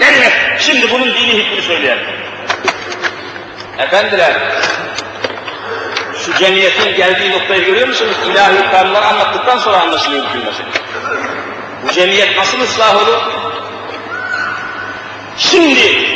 [0.00, 0.32] Ne demek?
[0.58, 2.04] Şimdi bunun dini hükmünü söyleyelim.
[3.78, 4.32] Efendiler,
[6.26, 8.16] şu cemiyetin geldiği noktayı görüyor musunuz?
[8.26, 10.66] İlahi kanunları anlattıktan sonra anlaşılıyor bütün mesele.
[11.82, 13.18] Bu cemiyet nasıl ıslah olur?
[15.36, 16.12] Şimdi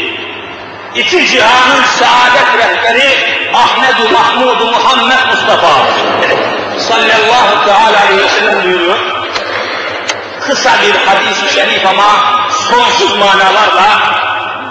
[0.95, 3.09] iki cihanın saadet rehberi
[3.55, 5.87] Ahmed-i Mahmud Muhammed Mustafa
[6.79, 8.99] sallallahu teala aleyhi ve sellem buyuruyor.
[10.41, 12.41] Kısa bir hadis-i şerif ama
[12.71, 14.01] sonsuz manalarla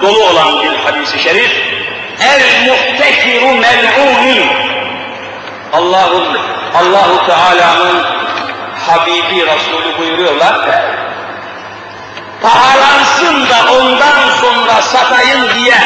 [0.02, 1.52] dolu olan bir hadis-i şerif.
[2.20, 4.75] El muhtekiru mel'unun
[5.74, 6.38] Allah'ın
[6.76, 8.04] Allahu Teala'nın
[8.88, 10.56] Habibi Resulü buyuruyorlar.
[12.42, 15.78] Pahalansın da ondan sonra satayım diye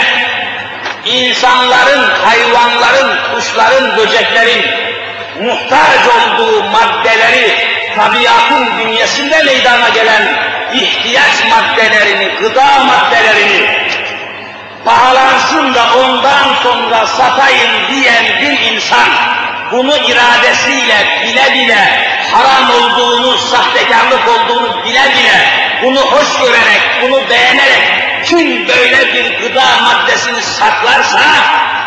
[1.05, 4.65] insanların, hayvanların, kuşların, böceklerin
[5.41, 7.55] muhtaç olduğu maddeleri
[7.95, 10.23] tabiatın bünyesinde meydana gelen
[10.73, 13.89] ihtiyaç maddelerini, gıda maddelerini
[14.85, 19.07] pahalansın da ondan sonra satayım diyen bir insan
[19.71, 25.49] bunu iradesiyle bile bile haram olduğunu, sahtekarlık olduğunu bile bile
[25.83, 31.19] bunu hoş görerek, bunu beğenerek kim böyle bir gıda maddesini saklarsa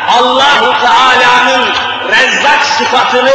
[0.08, 1.68] Allahu Teala'nın
[2.08, 3.34] Rezzak sıfatını,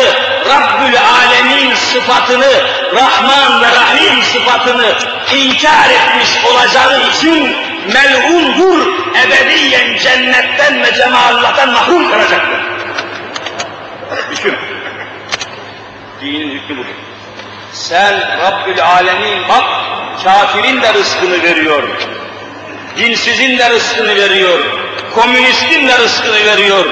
[0.49, 2.51] Rabbül Alemin sıfatını,
[2.95, 4.95] Rahman ve Rahim sıfatını
[5.35, 7.55] inkar etmiş olacağı için
[7.93, 8.87] mel'undur,
[9.25, 12.59] ebediyen cennetten ve cemalullah'tan mahrum kalacaktır.
[14.31, 14.55] Düşün.
[16.21, 16.95] Dinin hükmü budur.
[17.73, 19.63] Sen Rabbül Alemin bak,
[20.23, 21.83] kafirin de rızkını veriyor.
[22.97, 24.59] Dinsizin de rızkını veriyor.
[25.15, 26.85] Komünistin de rızkını veriyor.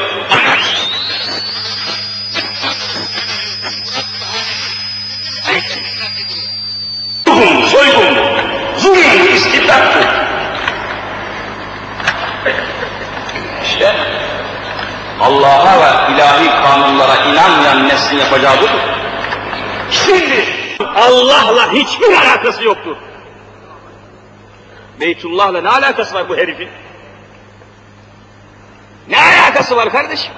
[7.28, 8.18] Zulüm, soygun,
[8.78, 9.98] zulüm, istibdat.
[13.64, 13.96] İşte
[15.22, 15.95] Allah'a ve
[17.46, 18.70] inanmayan neslin yapacağı budur.
[19.92, 20.46] Şimdi
[20.96, 22.96] Allah'la hiçbir alakası yoktur.
[25.00, 26.70] Beytullah'la ne alakası var bu herifin?
[29.10, 30.32] Ne alakası var kardeşim?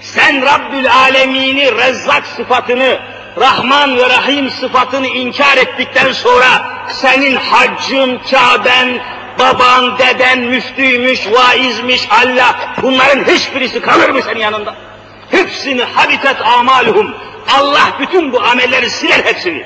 [0.00, 3.00] Sen Rabbül Alemini, Rezzak sıfatını,
[3.40, 6.46] Rahman ve Rahim sıfatını inkar ettikten sonra
[6.88, 9.00] senin haccın, Kaben,
[9.38, 14.89] baban, deden, müftüymüş, vaizmiş, Allah bunların hiçbirisi kalır mı senin yanında?
[15.30, 17.14] Hepsini habitat amaluhum.
[17.58, 19.64] Allah bütün bu amelleri siler hepsini.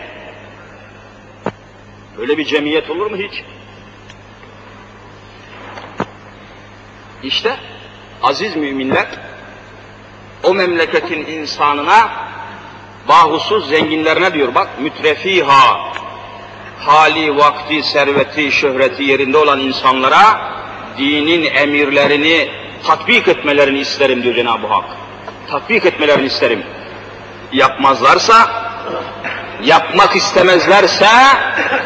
[2.19, 3.43] Böyle bir cemiyet olur mu hiç?
[7.23, 7.57] İşte
[8.23, 9.07] aziz müminler
[10.43, 12.11] o memleketin insanına
[13.09, 15.93] bahusuz zenginlerine diyor bak mütrefiha
[16.79, 20.55] hali, vakti, serveti, şöhreti yerinde olan insanlara
[20.99, 22.49] dinin emirlerini
[22.87, 25.04] tatbik etmelerini isterim diyor Cenab-ı Hak.
[25.51, 26.63] Tatbik etmelerini isterim.
[27.53, 28.49] Yapmazlarsa,
[29.63, 31.09] yapmak istemezlerse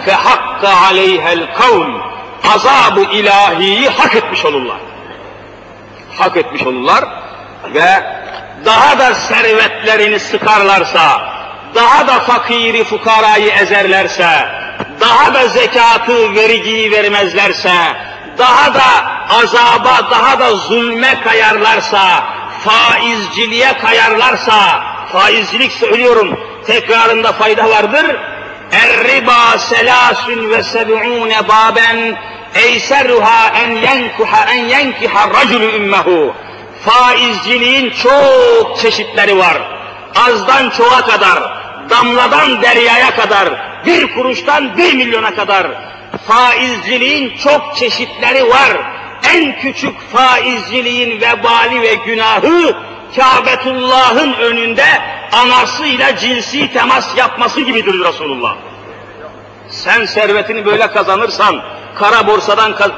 [0.04, 1.90] fe hakka aleyhel kavl
[2.54, 4.78] azabı ilahiyi hak etmiş olurlar.
[6.18, 7.04] Hak etmiş olurlar
[7.74, 8.02] ve
[8.64, 11.22] daha da servetlerini sıkarlarsa,
[11.74, 14.48] daha da fakiri fukarayı ezerlerse,
[15.00, 17.74] daha da zekatı, vergiyi vermezlerse,
[18.38, 22.24] daha da azaba, daha da zulme kayarlarsa,
[22.64, 28.16] faizciliğe kayarlarsa, faizcilik söylüyorum, tekrarında fayda vardır.
[28.72, 32.18] Er-riba selasun ve seb'une baben
[32.54, 36.34] eyseruha en yenkuha en yenkiha raculu ümmehu.
[36.84, 39.58] Faizciliğin çok çeşitleri var.
[40.14, 41.38] Azdan çoğa kadar,
[41.90, 43.48] damladan deryaya kadar,
[43.86, 45.66] bir kuruştan bir milyona kadar
[46.26, 48.97] faizciliğin çok çeşitleri var.
[49.34, 52.76] En küçük faizciliğin vebali ve günahı
[53.16, 54.86] Kâbetullah'ın önünde
[55.32, 58.56] anasıyla cinsi temas yapması gibidir Resulullah.
[59.68, 61.62] Sen servetini böyle kazanırsan,
[61.94, 62.90] kara borsadan kaz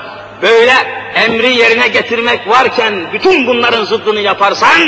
[0.43, 0.75] böyle
[1.15, 4.81] emri yerine getirmek varken bütün bunların zıddını yaparsan,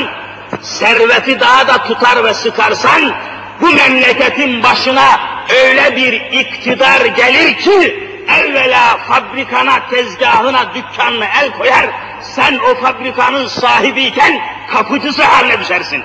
[0.60, 3.12] serveti daha da tutar ve sıkarsan,
[3.60, 5.20] bu memleketin başına
[5.64, 8.08] öyle bir iktidar gelir ki,
[8.39, 11.85] evvela fabrikana, tezgahına, dükkanına el koyar,
[12.21, 16.03] sen o fabrikanın sahibiyken kapıcısı haline düşersin.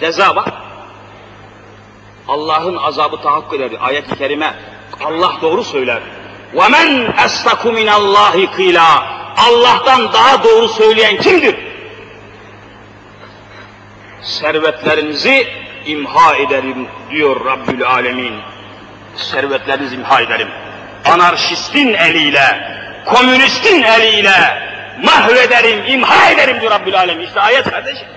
[0.00, 0.48] Ceza bak.
[2.28, 3.70] Allah'ın azabı tahakkuk eder.
[3.80, 4.54] Ayet-i kerime
[5.04, 6.02] Allah doğru söyler.
[6.54, 11.56] وَمَنْ أَسْتَكُ مِنَ اللّٰهِ قِيلًا Allah'tan daha doğru söyleyen kimdir?
[14.22, 15.48] Servetlerinizi
[15.86, 18.34] imha ederim diyor Rabbül Alemin.
[19.16, 20.48] Servetlerinizi imha ederim.
[21.05, 24.61] Anarşistin eliyle, komünistin eliyle
[25.03, 27.25] mahvederim, imha ederim diyor Rabbül Alemin.
[27.25, 28.07] İşte ayet kardeşim.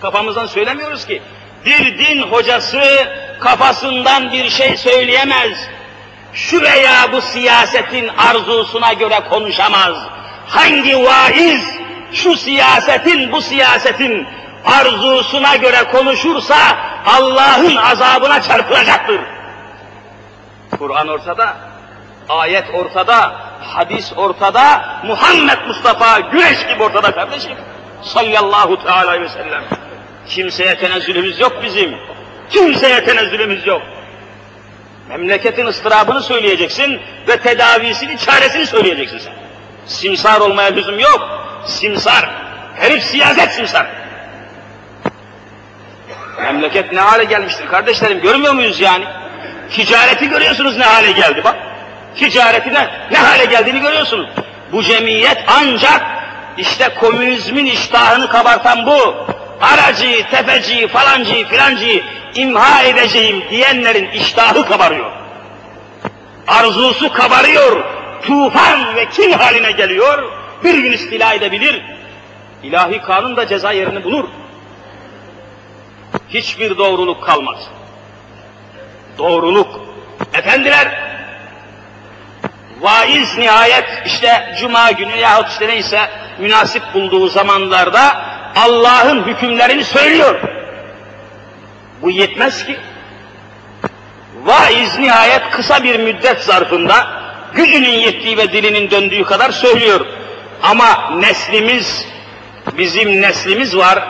[0.00, 1.22] Kafamızdan söylemiyoruz ki.
[1.64, 2.82] Bir din hocası
[3.40, 5.68] kafasından bir şey söyleyemez.
[6.34, 9.96] Şu veya bu siyasetin arzusuna göre konuşamaz.
[10.46, 11.64] Hangi vaiz
[12.12, 14.26] şu siyasetin bu siyasetin
[14.64, 16.56] arzusuna göre konuşursa
[17.06, 19.20] Allah'ın azabına çarpılacaktır.
[20.78, 21.56] Kur'an ortada,
[22.28, 27.52] ayet ortada, hadis ortada, Muhammed Mustafa güneş gibi ortada kardeşim.
[28.02, 29.64] Sallallahu teala aleyhi ve sellem.
[30.26, 31.94] Kimseye tenezzülümüz yok bizim.
[32.50, 33.82] Kimseye tenezzülümüz yok.
[35.08, 39.32] Memleketin ıstırabını söyleyeceksin ve tedavisini, çaresini söyleyeceksin sen.
[39.86, 41.28] Simsar olmaya lüzum yok.
[41.66, 42.30] Simsar.
[42.76, 43.86] Herif siyaset simsar.
[46.42, 49.04] Memleket ne hale gelmiştir kardeşlerim görmüyor muyuz yani?
[49.70, 51.56] Ticareti görüyorsunuz ne hale geldi bak.
[52.18, 54.28] Ticareti ne, ne hale geldiğini görüyorsunuz.
[54.72, 56.02] Bu cemiyet ancak
[56.58, 59.14] işte komünizmin iştahını kabartan bu.
[59.60, 62.02] Aracı, tefeci, falancı, filancı
[62.34, 65.10] imha edeceğim diyenlerin iştahı kabarıyor.
[66.48, 67.84] Arzusu kabarıyor.
[68.22, 70.32] Tufan ve kin haline geliyor.
[70.64, 71.82] Bir gün istila edebilir.
[72.62, 74.24] İlahi kanun da ceza yerini bulur
[76.28, 77.68] hiçbir doğruluk kalmaz.
[79.18, 79.80] Doğruluk.
[80.34, 81.15] Efendiler,
[82.80, 86.00] vaiz nihayet işte cuma günü yahut işte neyse
[86.38, 88.20] münasip bulduğu zamanlarda
[88.56, 90.40] Allah'ın hükümlerini söylüyor.
[92.02, 92.76] Bu yetmez ki.
[94.44, 97.06] Vaiz nihayet kısa bir müddet zarfında
[97.54, 100.06] gücünün yettiği ve dilinin döndüğü kadar söylüyor.
[100.62, 102.06] Ama neslimiz,
[102.78, 104.08] bizim neslimiz var,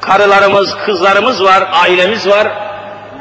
[0.00, 2.48] karılarımız, kızlarımız var, ailemiz var.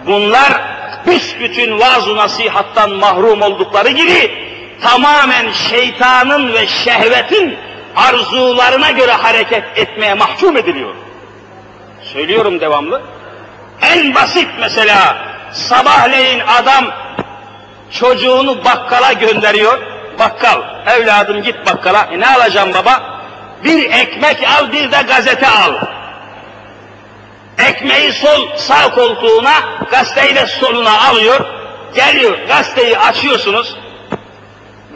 [0.05, 0.61] Bunlar
[1.07, 4.32] büsbütün vaaz-ı nasihattan mahrum oldukları gibi
[4.84, 7.58] tamamen şeytanın ve şehvetin
[7.96, 10.96] arzularına göre hareket etmeye mahkum ediliyor.
[12.14, 13.02] Söylüyorum devamlı.
[13.82, 15.18] En basit mesela
[15.52, 16.86] sabahleyin adam
[17.92, 19.94] çocuğunu bakkala gönderiyor.
[20.20, 20.62] bakkal.
[20.88, 22.10] Evladım git bakkala.
[22.12, 23.22] E ne alacağım baba?
[23.64, 25.74] Bir ekmek al bir de gazete al.
[27.58, 29.54] Ekmeği sol sağ koltuğuna,
[29.92, 31.40] gazeteyi de soluna alıyor.
[31.96, 33.76] Geliyor, gazeteyi açıyorsunuz.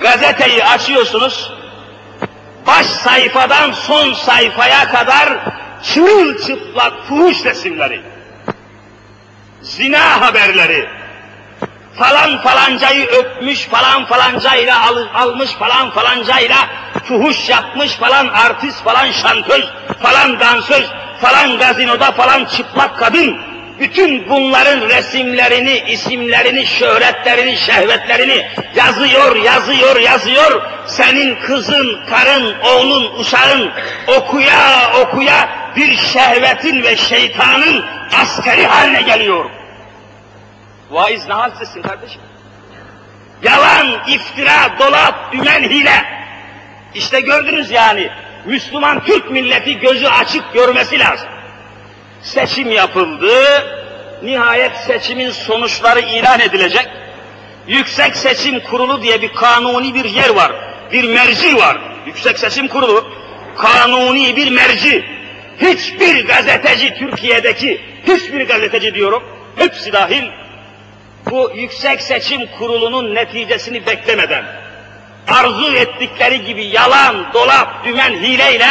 [0.02, 1.52] Gazeteyi açıyorsunuz.
[2.68, 5.30] Baş sayfadan son sayfaya kadar
[5.84, 8.02] çırılçıplak fuhuş resimleri.
[9.62, 10.90] Zina haberleri.
[12.00, 16.58] Falan falancayı öpmüş, falan falancayla al, almış, falan falancayla
[17.08, 19.66] fuhuş yapmış, falan artist, falan şantöz,
[20.02, 20.86] falan dansöz,
[21.22, 23.38] falan gazinoda falan çıplak kadın,
[23.80, 30.62] bütün bunların resimlerini, isimlerini, şöhretlerini, şehvetlerini yazıyor, yazıyor, yazıyor.
[30.86, 33.72] Senin kızın, karın, oğlun, uşağın
[34.08, 37.86] okuya okuya bir şehvetin ve şeytanın
[38.22, 39.50] askeri haline geliyor.
[40.90, 42.22] Vaiz ne halsesin kardeşim?
[43.44, 46.06] Yalan, iftira, dolap, dümen, hile.
[46.96, 48.10] İşte gördünüz yani
[48.46, 51.28] Müslüman Türk milleti gözü açık görmesi lazım.
[52.22, 53.34] Seçim yapıldı,
[54.24, 56.88] nihayet seçimin sonuçları ilan edilecek.
[57.68, 60.52] Yüksek Seçim Kurulu diye bir kanuni bir yer var,
[60.92, 61.78] bir merci var.
[62.06, 63.08] Yüksek Seçim Kurulu,
[63.58, 65.06] kanuni bir merci.
[65.62, 69.24] Hiçbir gazeteci Türkiye'deki, hiçbir gazeteci diyorum,
[69.56, 70.24] hepsi dahil,
[71.32, 74.46] bu Yüksek Seçim Kurulu'nun neticesini beklemeden,
[75.28, 78.68] arzu ettikleri gibi yalan, dolap, dümen, hileyle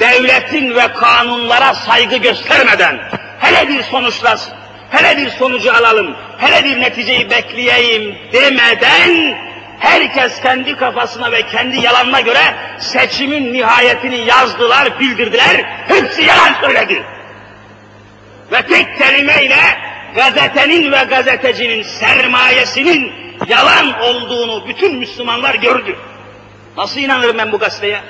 [0.00, 3.00] devletin ve kanunlara saygı göstermeden
[3.38, 4.52] hele bir sonuçlasın,
[4.90, 9.36] hele bir sonucu alalım, hele bir neticeyi bekleyeyim demeden
[9.78, 17.02] herkes kendi kafasına ve kendi yalanına göre seçimin nihayetini yazdılar, bildirdiler, hepsi yalan söyledi.
[18.52, 19.56] Ve tek kelimeyle
[20.16, 23.12] gazetenin ve gazetecinin sermayesinin
[23.48, 25.96] yalan olduğunu bütün Müslümanlar gördü.
[26.76, 28.00] Nasıl inanırım ben bu gazeteye?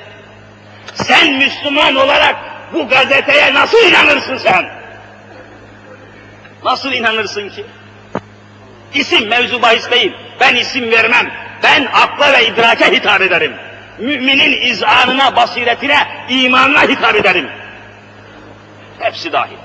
[0.93, 2.35] Sen Müslüman olarak
[2.73, 4.69] bu gazeteye nasıl inanırsın sen?
[6.63, 7.65] Nasıl inanırsın ki?
[8.93, 10.13] İsim mevzu bahis değil.
[10.39, 11.31] Ben isim vermem.
[11.63, 13.53] Ben akla ve idrake hitap ederim.
[13.99, 17.49] Müminin izanına, basiretine, imanına hitap ederim.
[18.99, 19.57] Hepsi dahil.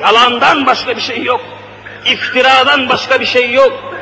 [0.00, 1.40] Yalandan başka bir şey yok.
[2.06, 3.94] İftiradan başka bir şey yok.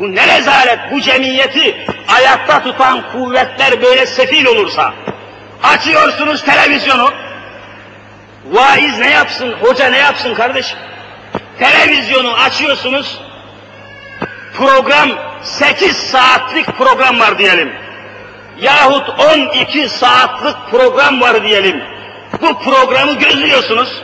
[0.00, 1.86] Bu ne rezalet, bu cemiyeti
[2.16, 4.94] ayakta tutan kuvvetler böyle sefil olursa,
[5.62, 7.12] açıyorsunuz televizyonu,
[8.50, 10.78] vaiz ne yapsın, hoca ne yapsın kardeşim?
[11.58, 13.20] Televizyonu açıyorsunuz,
[14.56, 15.10] program
[15.42, 17.72] 8 saatlik program var diyelim.
[18.60, 21.82] Yahut 12 saatlik program var diyelim.
[22.40, 24.02] Bu programı gözlüyorsunuz.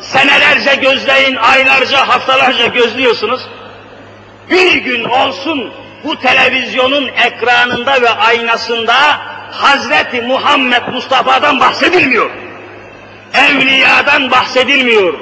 [0.00, 3.40] Senelerce gözleyin, aylarca, haftalarca gözlüyorsunuz.
[4.50, 5.72] Bir gün olsun
[6.04, 8.94] bu televizyonun ekranında ve aynasında
[9.50, 12.30] Hazreti Muhammed Mustafa'dan bahsedilmiyor.
[13.34, 15.14] Evliyadan bahsedilmiyor.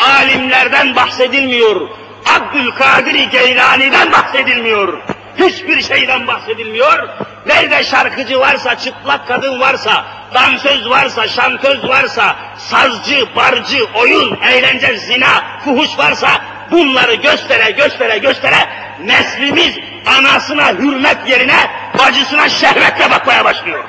[0.00, 1.88] Alimlerden bahsedilmiyor.
[2.36, 5.02] Abdülkadir Geylani'den bahsedilmiyor.
[5.38, 7.08] Hiçbir şeyden bahsedilmiyor.
[7.46, 10.04] Nerede şarkıcı varsa, çıplak kadın varsa,
[10.34, 16.28] dansöz varsa, şantöz varsa, sazcı, barcı, oyun, eğlence, zina, fuhuş varsa
[16.70, 18.56] bunları göstere göstere göstere
[19.04, 19.74] neslimiz
[20.18, 23.84] anasına hürmet yerine bacısına şehvetle bakmaya başlıyor.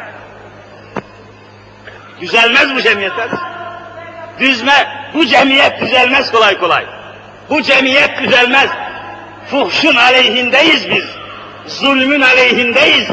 [2.21, 3.29] Düzelmez bu cemiyetler.
[4.39, 6.85] Düzme, bu cemiyet düzelmez kolay kolay.
[7.49, 8.69] Bu cemiyet düzelmez.
[9.51, 11.03] Fuhşun aleyhindeyiz biz.
[11.65, 13.07] Zulmün aleyhindeyiz.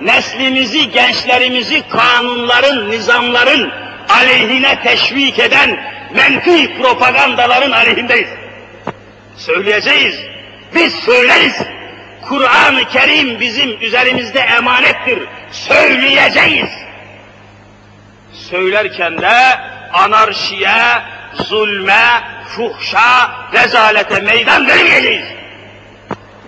[0.00, 3.72] Neslimizi, gençlerimizi kanunların, nizamların
[4.08, 8.28] aleyhine teşvik eden menfi propagandaların aleyhindeyiz.
[9.36, 10.20] Söyleyeceğiz.
[10.74, 11.62] Biz söyleriz.
[12.28, 15.28] Kur'an-ı Kerim bizim üzerimizde emanettir.
[15.50, 16.70] Söyleyeceğiz.
[18.32, 19.58] Söylerken de
[19.92, 21.02] anarşiye,
[21.34, 22.04] zulme,
[22.48, 25.26] fuhşa, rezalete meydan vermeyeceğiz.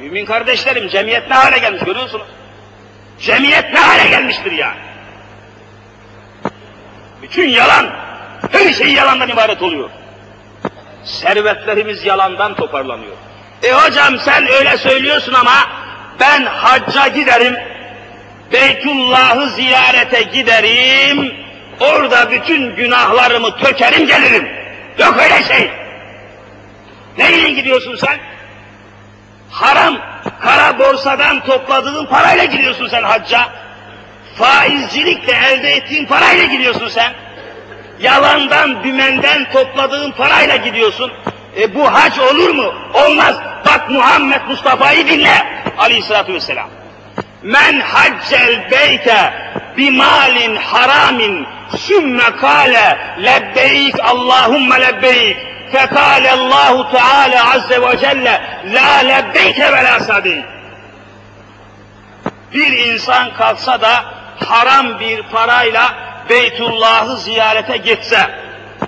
[0.01, 2.27] Mümin kardeşlerim cemiyet ne hale gelmiş görüyorsunuz.
[3.21, 4.75] Cemiyet ne hale gelmiştir ya.
[7.23, 7.91] Bütün yalan,
[8.53, 9.91] her şey yalandan ibaret oluyor.
[11.05, 13.17] Servetlerimiz yalandan toparlanıyor.
[13.63, 15.55] E hocam sen öyle söylüyorsun ama
[16.21, 17.57] ben hacca giderim,
[18.53, 21.35] Beytullah'ı ziyarete giderim,
[21.81, 24.49] orada bütün günahlarımı tökerim gelirim.
[24.99, 25.71] Yok öyle şey.
[27.19, 28.19] Neyle gidiyorsun sen?
[29.51, 29.99] Haram,
[30.43, 33.49] kara borsadan topladığın parayla gidiyorsun sen hacca.
[34.39, 37.13] Faizcilikle elde ettiğin parayla gidiyorsun sen.
[38.01, 41.13] Yalandan, dümenden topladığın parayla gidiyorsun.
[41.57, 42.75] E bu hac olur mu?
[42.95, 43.37] Olmaz.
[43.67, 46.69] Bak Muhammed Mustafa'yı dinle aleyhissalatü vesselam.
[47.43, 49.35] Men haccel beyte
[49.77, 55.37] bimalin haramin sümme kâle lebbeyk Allahümme lebbeyk
[55.73, 58.41] fekâle Allahu Teala azze ve celle
[58.73, 60.45] la lebbeyke ve la sadeyk.
[62.53, 64.05] Bir insan kalksa da
[64.49, 65.95] haram bir parayla
[66.31, 68.31] Beytullah'ı ziyarete gitse,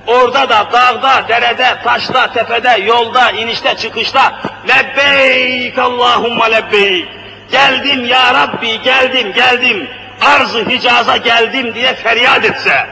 [0.07, 4.33] orada da dağda, derede, taşta, tepede, yolda, inişte, çıkışta
[4.69, 7.09] lebbeyk Allahumma lebbeyk.
[7.53, 9.89] Geldim ya Rabbi geldim geldim.
[10.21, 12.87] Arz-ı Hicaz'a geldim diye feryat etse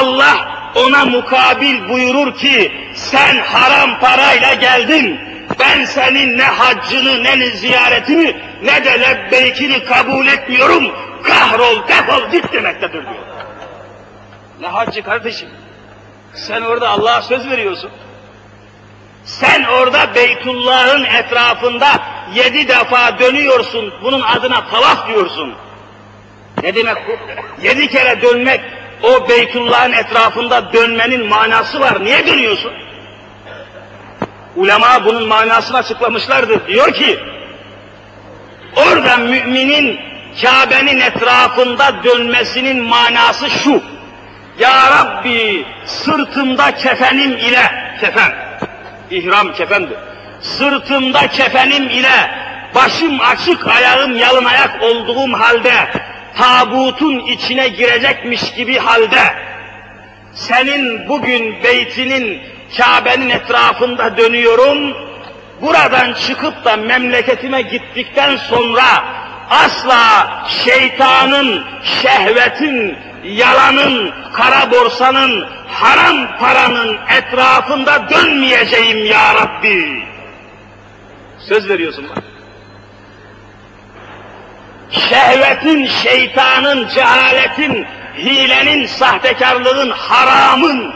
[0.00, 5.20] Allah ona mukabil buyurur ki sen haram parayla geldin.
[5.60, 10.84] Ben senin ne haccını ne ziyaretini ne de lebbeykini kabul etmiyorum.
[11.22, 13.35] Kahrol defol git demektedir diyor.
[14.60, 15.48] Ne haccı kardeşim?
[16.34, 17.90] Sen orada Allah'a söz veriyorsun.
[19.24, 21.88] Sen orada Beytullah'ın etrafında
[22.34, 23.94] yedi defa dönüyorsun.
[24.02, 25.54] Bunun adına tavaf diyorsun.
[26.62, 27.12] Ne demek bu?
[27.62, 28.60] Yedi kere dönmek,
[29.02, 32.04] o Beytullah'ın etrafında dönmenin manası var.
[32.04, 32.72] Niye dönüyorsun?
[34.56, 36.66] Ulema bunun manasını açıklamışlardır.
[36.66, 37.20] Diyor ki,
[38.76, 40.00] orada müminin
[40.42, 43.82] Kabe'nin etrafında dönmesinin manası şu.
[44.58, 48.32] Ya Rabbi sırtımda kefenim ile, kefen,
[49.10, 49.96] ihram kefendir.
[50.40, 52.30] Sırtımda kefenim ile,
[52.74, 55.74] başım açık, ayağım yalın ayak olduğum halde,
[56.36, 59.22] tabutun içine girecekmiş gibi halde,
[60.34, 62.42] senin bugün beytinin,
[62.78, 64.96] Kabe'nin etrafında dönüyorum,
[65.62, 69.04] buradan çıkıp da memleketime gittikten sonra,
[69.50, 70.28] asla
[70.64, 71.64] şeytanın,
[72.02, 72.96] şehvetin,
[73.26, 80.02] yalanın, kara borsanın, haram paranın etrafında dönmeyeceğim ya Rabbi.
[81.38, 82.22] Söz veriyorsun bak.
[84.90, 87.86] Şehvetin, şeytanın, cehaletin,
[88.18, 90.94] hilenin, sahtekarlığın, haramın,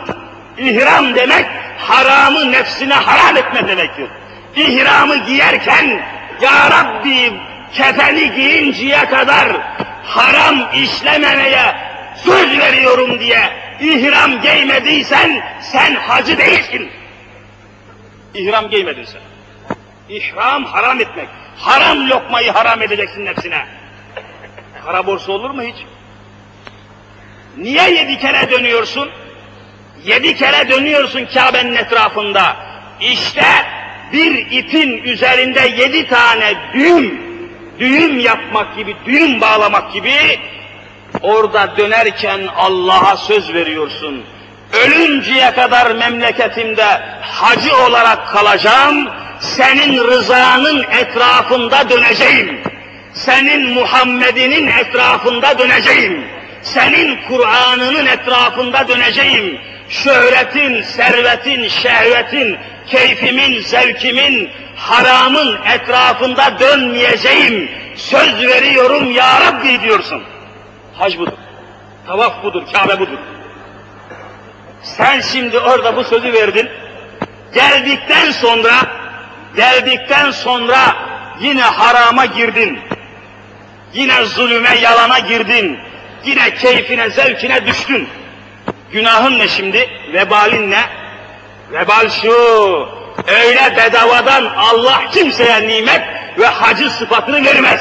[0.58, 1.46] ihram demek,
[1.78, 4.08] haramı nefsine haram etme demektir.
[4.56, 6.02] İhramı giyerken,
[6.40, 7.32] Ya Rabbi
[7.72, 9.48] kefeni giyinceye kadar
[10.04, 11.89] haram işlememeye
[12.24, 16.90] söz veriyorum diye ihram giymediysen sen hacı değilsin.
[18.34, 19.20] İhram giymediysen.
[20.08, 21.28] İhram haram etmek.
[21.56, 23.66] Haram lokmayı haram edeceksin nefsine.
[24.84, 25.76] Kara borsa olur mu hiç?
[27.56, 29.10] Niye yedi kere dönüyorsun?
[30.04, 32.56] Yedi kere dönüyorsun Kabe'nin etrafında.
[33.00, 33.44] İşte
[34.12, 37.20] bir ipin üzerinde yedi tane düğüm,
[37.78, 40.40] düğüm yapmak gibi, düğüm bağlamak gibi
[41.22, 44.24] orada dönerken Allah'a söz veriyorsun.
[44.84, 46.84] Ölünceye kadar memleketimde
[47.20, 49.08] hacı olarak kalacağım,
[49.40, 52.60] senin rızanın etrafında döneceğim.
[53.12, 56.24] Senin Muhammed'inin etrafında döneceğim.
[56.62, 59.58] Senin Kur'an'ının etrafında döneceğim.
[59.88, 62.56] Şöhretin, servetin, şehvetin,
[62.86, 67.70] keyfimin, zevkimin, haramın etrafında dönmeyeceğim.
[67.96, 70.22] Söz veriyorum ya Rabbi diyorsun.
[71.00, 71.38] Hac budur.
[72.06, 73.18] Tavaf budur, Kabe budur.
[74.82, 76.68] Sen şimdi orada bu sözü verdin.
[77.54, 78.72] Geldikten sonra,
[79.56, 80.78] geldikten sonra
[81.40, 82.78] yine harama girdin.
[83.92, 85.78] Yine zulüme, yalana girdin.
[86.24, 88.08] Yine keyfine, zevkine düştün.
[88.92, 89.88] Günahın ne şimdi?
[90.12, 90.82] Vebalin ne?
[91.72, 92.32] Vebal şu,
[93.28, 96.02] öyle bedavadan Allah kimseye nimet
[96.38, 97.80] ve hacı sıfatını vermez.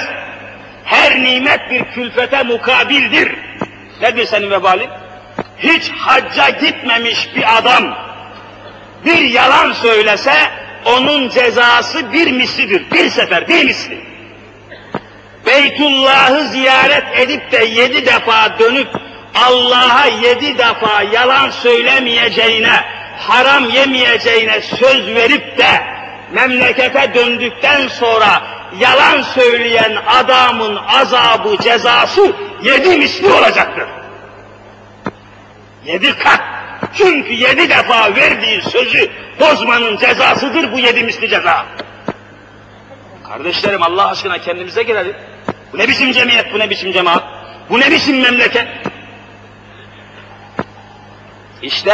[0.90, 3.36] Her nimet bir külfete mukabildir.
[4.02, 4.90] Nedir senin vebalin?
[5.58, 7.98] Hiç hacca gitmemiş bir adam
[9.06, 10.34] bir yalan söylese
[10.86, 12.92] onun cezası bir mislidir.
[12.92, 13.98] Bir sefer bir misli.
[15.46, 18.88] Beytullah'ı ziyaret edip de yedi defa dönüp
[19.36, 22.84] Allah'a yedi defa yalan söylemeyeceğine,
[23.18, 25.84] haram yemeyeceğine söz verip de
[26.32, 33.88] memlekete döndükten sonra yalan söyleyen adamın azabı, cezası yedi misli olacaktır.
[35.86, 36.41] Yedi kat.
[36.93, 41.65] Çünkü yedi defa verdiği sözü bozmanın cezasıdır bu yedi misli ceza.
[43.30, 45.15] Kardeşlerim Allah aşkına kendimize gelelim.
[45.74, 47.24] Bu ne biçim cemiyet, bu ne biçim cemaat,
[47.70, 48.67] bu ne biçim memleket?
[51.61, 51.93] İşte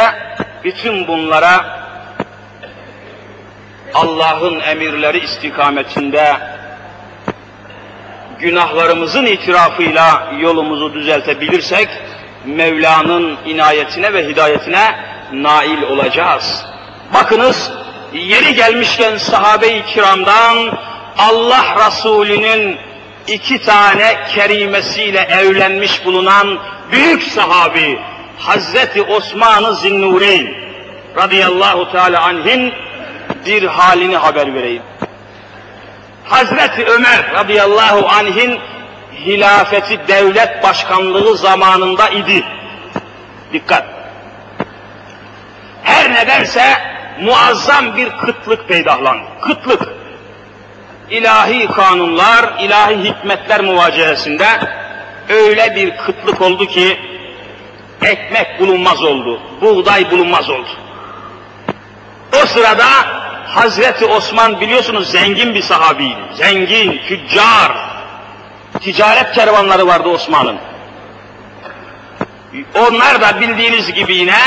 [0.64, 1.86] bütün bunlara
[3.94, 6.36] Allah'ın emirleri istikametinde
[8.40, 11.88] günahlarımızın itirafıyla yolumuzu düzeltebilirsek
[12.46, 14.94] Mevla'nın inayetine ve hidayetine
[15.32, 16.64] nail olacağız.
[17.14, 17.72] Bakınız
[18.12, 20.78] yeri gelmişken sahabe-i kiramdan
[21.18, 22.76] Allah Resulü'nün
[23.26, 26.58] iki tane kerimesiyle evlenmiş bulunan
[26.92, 27.98] büyük sahabi
[28.38, 30.54] Hazreti Osman-ı Zinnureyn
[31.16, 32.72] radıyallahu teala anhin
[33.46, 34.82] bir halini haber vereyim.
[36.28, 38.60] Hazreti Ömer radıyallahu anhin
[39.12, 42.44] hilafeti devlet başkanlığı zamanında idi.
[43.52, 43.84] Dikkat!
[45.82, 46.62] Her nedense
[47.20, 49.24] muazzam bir kıtlık peydahlandı.
[49.40, 49.88] Kıtlık.
[51.10, 54.46] İlahi kanunlar, ilahi hikmetler muvacehesinde
[55.28, 56.98] öyle bir kıtlık oldu ki
[58.02, 60.68] ekmek bulunmaz oldu, buğday bulunmaz oldu.
[62.42, 62.86] O sırada
[63.46, 66.20] Hazreti Osman biliyorsunuz zengin bir sahabiydi.
[66.34, 67.72] Zengin, tüccar,
[68.80, 70.58] ticaret kervanları vardı Osman'ın.
[72.74, 74.38] Onlar da bildiğiniz gibi yine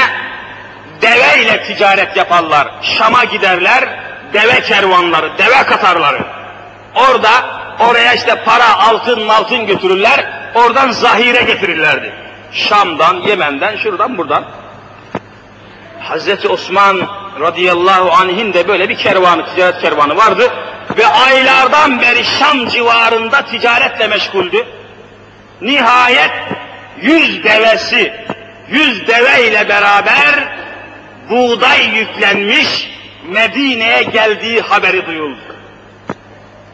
[1.02, 2.68] deveyle ticaret yaparlar.
[2.82, 4.00] Şam'a giderler,
[4.34, 6.24] deve kervanları, deve katarları.
[6.96, 7.30] Orada
[7.80, 10.26] oraya işte para, altın, altın götürürler,
[10.56, 12.14] oradan zahire getirirlerdi.
[12.52, 14.46] Şam'dan, Yemen'den, şuradan, buradan.
[16.00, 17.08] Hazreti Osman
[17.40, 20.52] radıyallahu anh'in de böyle bir kervanı, ticaret kervanı vardı
[20.98, 24.66] ve aylardan beri Şam civarında ticaretle meşguldü.
[25.62, 26.32] Nihayet
[27.02, 28.14] yüz devesi,
[28.70, 30.58] yüz deve ile beraber
[31.30, 32.90] buğday yüklenmiş
[33.28, 35.40] Medine'ye geldiği haberi duyuldu.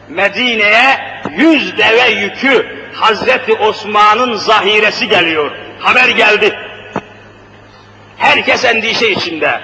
[0.08, 0.98] Medine'ye
[1.36, 5.50] yüz deve yükü Hazreti Osman'ın zahiresi geliyor.
[5.78, 6.56] Haber geldi.
[8.18, 9.60] Herkes endişe içinde.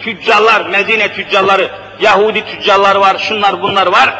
[0.00, 4.14] Tüccarlar, Medine tüccarları, Yahudi tüccarlar var, şunlar bunlar var.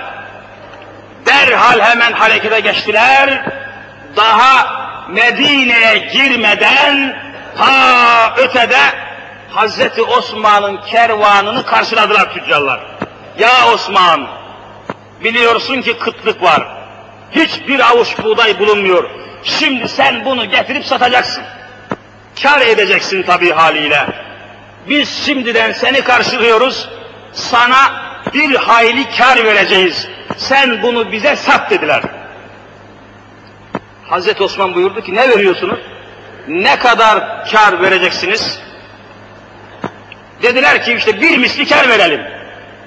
[1.26, 3.44] Derhal hemen harekete geçtiler.
[4.16, 7.16] Daha Medine'ye girmeden
[7.58, 8.80] ta ötede
[9.50, 12.80] Hazreti Osman'ın kervanını karşıladılar tüccarlar.
[13.38, 14.28] Ya Osman,
[15.24, 16.66] biliyorsun ki kıtlık var.
[17.30, 19.10] Hiçbir avuç buğday bulunmuyor.
[19.44, 21.44] Şimdi sen bunu getirip satacaksın.
[22.42, 24.06] Kar edeceksin tabii haliyle.
[24.88, 26.88] Biz şimdiden seni karşılıyoruz.
[27.32, 28.02] Sana
[28.34, 30.08] bir hayli kar vereceğiz.
[30.36, 32.02] Sen bunu bize sat dediler.
[34.04, 35.78] Hazreti Osman buyurdu ki ne veriyorsunuz?
[36.48, 38.58] Ne kadar kar vereceksiniz?
[40.42, 42.20] Dediler ki işte bir misli kar verelim.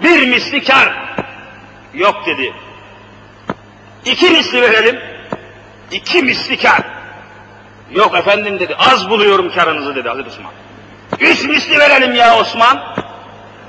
[0.03, 1.15] Bir misli kar.
[1.93, 2.53] Yok dedi.
[4.05, 4.99] İki misli verelim.
[5.91, 6.94] İki misli kar.
[7.91, 8.75] Yok efendim dedi.
[8.75, 10.51] Az buluyorum karınızı dedi Hazreti Osman.
[11.19, 12.95] Üç misli verelim ya Osman.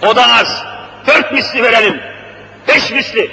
[0.02, 0.64] O da az.
[1.06, 2.00] Dört misli verelim.
[2.68, 3.30] Beş misli.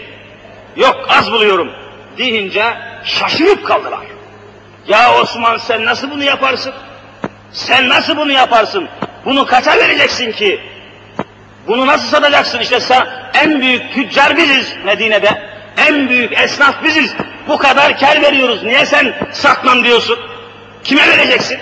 [0.76, 1.72] Yok az buluyorum.
[2.18, 4.00] Deyince şaşırıp kaldılar.
[4.88, 6.74] Ya Osman sen nasıl bunu yaparsın?
[7.52, 8.88] Sen nasıl bunu yaparsın?
[9.26, 10.62] Bunu kaça vereceksin ki?
[11.68, 12.60] Bunu nasıl satacaksın?
[12.60, 15.42] İşte sen en büyük tüccar biziz Medine'de.
[15.78, 17.14] En büyük esnaf biziz.
[17.48, 18.64] Bu kadar kar veriyoruz.
[18.64, 20.20] Niye sen satmam diyorsun?
[20.84, 21.60] Kime vereceksin?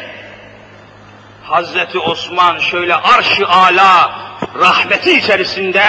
[1.43, 4.11] Hazreti Osman şöyle arş-ı ala
[4.59, 5.85] rahmeti içerisinde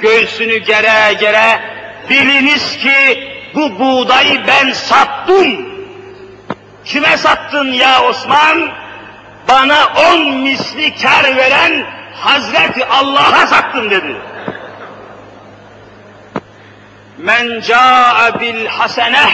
[0.00, 1.60] göğsünü gere gere
[2.10, 5.74] biliniz ki bu buğdayı ben sattım.
[6.84, 8.70] Kime sattın ya Osman?
[9.48, 14.16] Bana on misli kar veren Hazreti Allah'a sattım dedi.
[17.18, 19.30] Men caa bil haseneh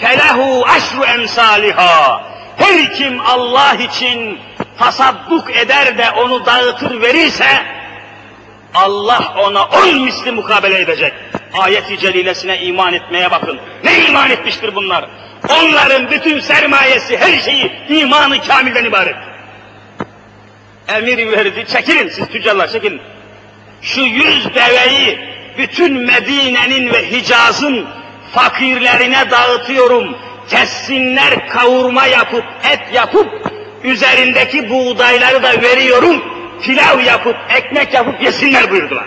[0.00, 2.22] felehu eşru emsaliha.
[2.56, 4.38] Her kim Allah için
[4.78, 7.46] tasadduk eder de onu dağıtır verirse
[8.74, 11.12] Allah ona on misli mukabele edecek.
[11.58, 13.60] Ayet-i celilesine iman etmeye bakın.
[13.84, 15.04] Ne iman etmiştir bunlar?
[15.48, 19.16] Onların bütün sermayesi, her şeyi imanı kamilden ibaret.
[20.88, 23.00] Emir verdi, çekilin siz tüccarlar çekilin.
[23.82, 25.18] Şu yüz deveyi
[25.58, 27.86] bütün Medine'nin ve Hicaz'ın
[28.34, 30.16] fakirlerine dağıtıyorum.
[30.50, 33.52] Kessinler kavurma yapıp, et yapıp,
[33.84, 36.24] üzerindeki buğdayları da veriyorum.
[36.62, 39.06] Pilav yapıp, ekmek yapıp yesinler buyurdular.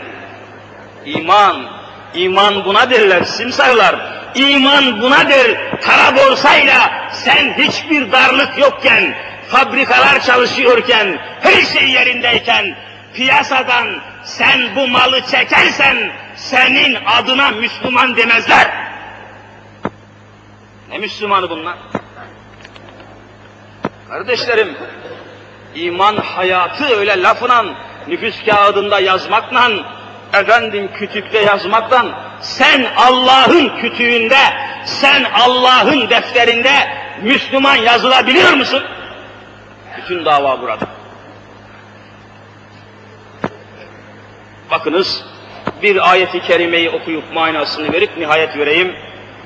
[1.06, 1.66] İman,
[2.14, 3.96] iman buna derler simsarlar.
[4.36, 9.16] İman buna der, kara borsayla sen hiçbir darlık yokken,
[9.48, 12.76] fabrikalar çalışıyorken, her şey yerindeyken,
[13.14, 13.88] piyasadan
[14.24, 15.98] sen bu malı çekersen,
[16.36, 18.93] senin adına Müslüman demezler.
[20.94, 21.76] Ne Müslümanı bunlar?
[24.10, 24.78] Kardeşlerim,
[25.76, 27.66] iman hayatı öyle lafla,
[28.08, 29.72] nüfus kağıdında yazmakla,
[30.34, 34.40] efendim kütükte yazmaktan, sen Allah'ın kütüğünde,
[34.86, 36.74] sen Allah'ın defterinde
[37.22, 38.84] Müslüman yazılabiliyor musun?
[39.98, 40.86] Bütün dava burada.
[44.72, 45.26] Bakınız,
[45.82, 48.96] bir ayeti kerimeyi okuyup manasını verip nihayet vereyim.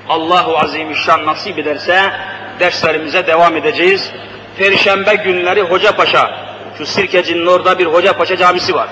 [0.10, 2.12] Allahu Azimüşşan nasip ederse
[2.60, 4.12] derslerimize devam edeceğiz.
[4.58, 6.32] Perşembe günleri Hocapaşa,
[6.78, 8.90] şu Sirkeci'nin orada bir Hocapaşa camisi var.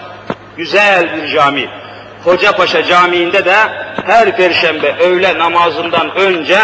[0.58, 1.70] Güzel bir cami.
[2.24, 3.56] Hocapaşa Camii'nde de
[4.06, 6.60] her perşembe öğle namazından önce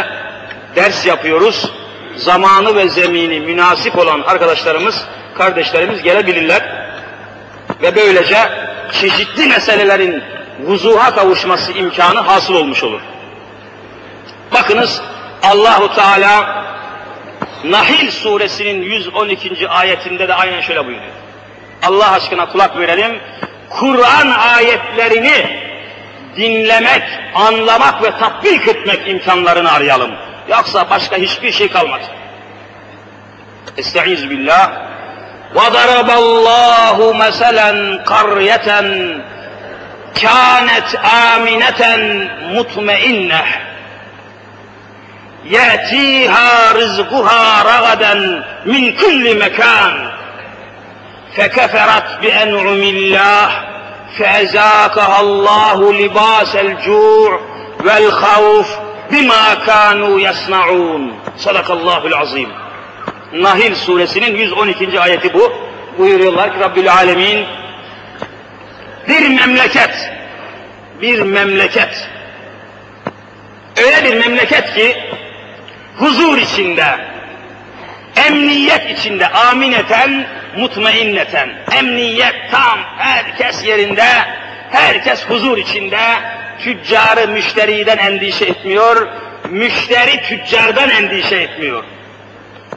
[0.76, 1.72] ders yapıyoruz.
[2.16, 5.06] Zamanı ve zemini münasip olan arkadaşlarımız,
[5.38, 6.62] kardeşlerimiz gelebilirler.
[7.82, 8.38] Ve böylece
[8.92, 10.24] çeşitli meselelerin
[10.60, 13.02] vuzuha kavuşması imkanı hasıl olmuş olur.
[14.55, 15.03] Bakınız
[15.43, 16.65] Allahu Teala
[17.65, 19.69] Nahil suresinin 112.
[19.69, 21.13] ayetinde de aynen şöyle buyuruyor.
[21.83, 23.21] Allah aşkına kulak verelim.
[23.71, 25.63] Kur'an ayetlerini
[26.37, 27.03] dinlemek,
[27.35, 30.11] anlamak ve tatbik etmek imkanlarını arayalım.
[30.49, 32.01] Yoksa başka hiçbir şey kalmaz.
[33.79, 34.71] Estaizu billah.
[35.55, 37.71] وَضَرَبَ اللّٰهُ مَسَلًا
[38.13, 38.69] قَرْيَةً
[40.23, 40.89] كَانَتْ
[41.27, 41.83] آمِنَةً
[42.57, 43.43] مُطْمَئِنَّةً
[45.45, 50.11] يأتيها رزقها رغدا من كل مكان
[51.37, 53.49] فكفرت بأنعم الله
[54.19, 57.41] فأزاقها الله لباس الجوع
[57.85, 58.77] والخوف
[59.11, 62.53] بما كانوا يصنعون صدق الله العظيم
[63.33, 65.01] Nahil suresinin 112.
[65.01, 65.53] ayeti bu.
[65.99, 67.47] Buyuruyorlar ki Rabbül Alemin
[69.09, 70.11] bir memleket
[71.03, 72.09] bir memleket
[73.77, 74.97] öyle bir memleket ki
[76.02, 76.86] huzur içinde,
[78.28, 80.28] emniyet içinde, amineten,
[80.58, 84.08] mutmainneten, emniyet tam, herkes yerinde,
[84.72, 86.00] herkes huzur içinde,
[86.60, 89.08] tüccarı müşteriden endişe etmiyor,
[89.50, 91.84] müşteri tüccardan endişe etmiyor.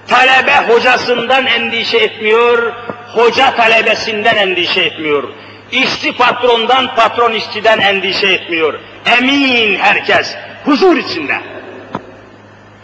[0.09, 2.73] Talebe hocasından endişe etmiyor,
[3.15, 5.29] hoca talebesinden endişe etmiyor.
[5.73, 8.81] İşçi patrondan, patron işçiden endişe etmiyor.
[9.19, 11.37] Emin herkes, huzur içinde.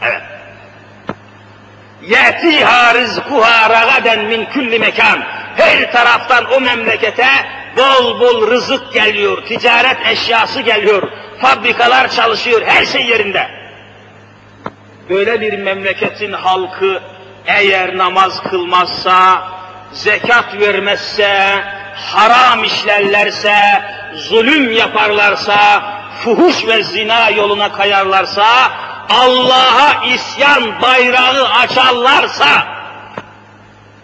[0.02, 0.22] Evet.
[2.01, 5.19] يَأْتِيهَا رِزْقُهَا رَغَدًا min kulli mekan.
[5.57, 7.27] Her taraftan o memlekete
[7.77, 11.11] bol bol rızık geliyor, ticaret eşyası geliyor,
[11.41, 13.47] fabrikalar çalışıyor, her şey yerinde.
[15.09, 17.01] Böyle bir memleketin halkı
[17.45, 19.43] eğer namaz kılmazsa,
[19.91, 21.63] zekat vermezse,
[21.95, 23.55] haram işlerlerse,
[24.15, 25.83] zulüm yaparlarsa,
[26.23, 28.45] fuhuş ve zina yoluna kayarlarsa,
[29.10, 32.66] Allah'a isyan bayrağı açarlarsa,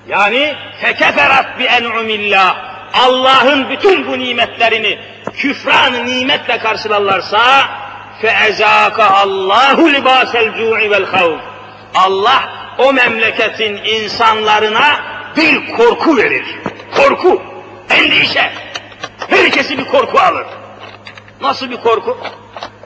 [0.08, 2.56] yani fekeferat bi en'umillah,
[2.94, 4.98] Allah'ın bütün bu nimetlerini
[5.36, 7.68] küfran nimetle karşılarlarsa,
[8.98, 11.40] Allahu libâsel cû'i vel havf.
[11.94, 12.48] Allah
[12.78, 15.00] o memleketin insanlarına
[15.36, 16.44] bir korku verir.
[16.96, 17.42] Korku,
[17.90, 18.52] endişe.
[19.30, 20.46] Herkesi bir korku alır.
[21.40, 22.18] Nasıl bir korku?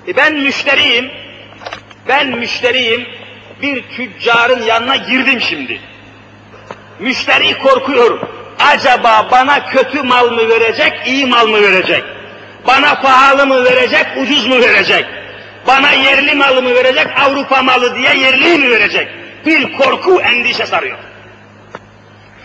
[0.08, 1.10] E ben müşteriyim,
[2.10, 3.06] ben müşteriyim,
[3.62, 5.80] bir tüccarın yanına girdim şimdi.
[6.98, 8.20] Müşteri korkuyor.
[8.58, 12.04] Acaba bana kötü mal mı verecek, iyi mal mı verecek?
[12.66, 15.06] Bana pahalı mı verecek, ucuz mu verecek?
[15.66, 19.08] Bana yerli malı mı verecek, Avrupa malı diye yerli mi verecek?
[19.46, 20.98] Bir korku, endişe sarıyor.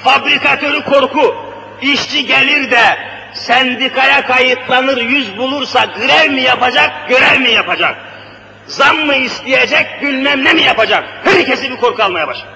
[0.03, 1.35] Fabrikatörü korku,
[1.81, 2.97] işçi gelir de
[3.33, 8.04] sendikaya kayıtlanır, yüz bulursa grev mi yapacak, görev mi yapacak?
[8.67, 11.03] Zam mı isteyecek, bilmem ne mi yapacak?
[11.23, 12.47] Herkesi bir korku almaya başlar.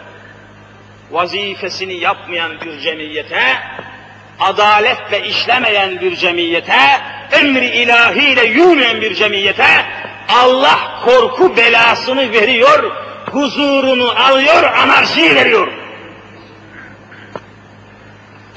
[1.11, 3.57] Vazifesini yapmayan bir cemiyete,
[4.39, 6.79] adaletle işlemeyen bir cemiyete,
[7.31, 9.85] emri ilahiyle yürümeyen bir cemiyete,
[10.29, 12.91] Allah korku belasını veriyor,
[13.31, 15.67] huzurunu alıyor, anarşiyi veriyor.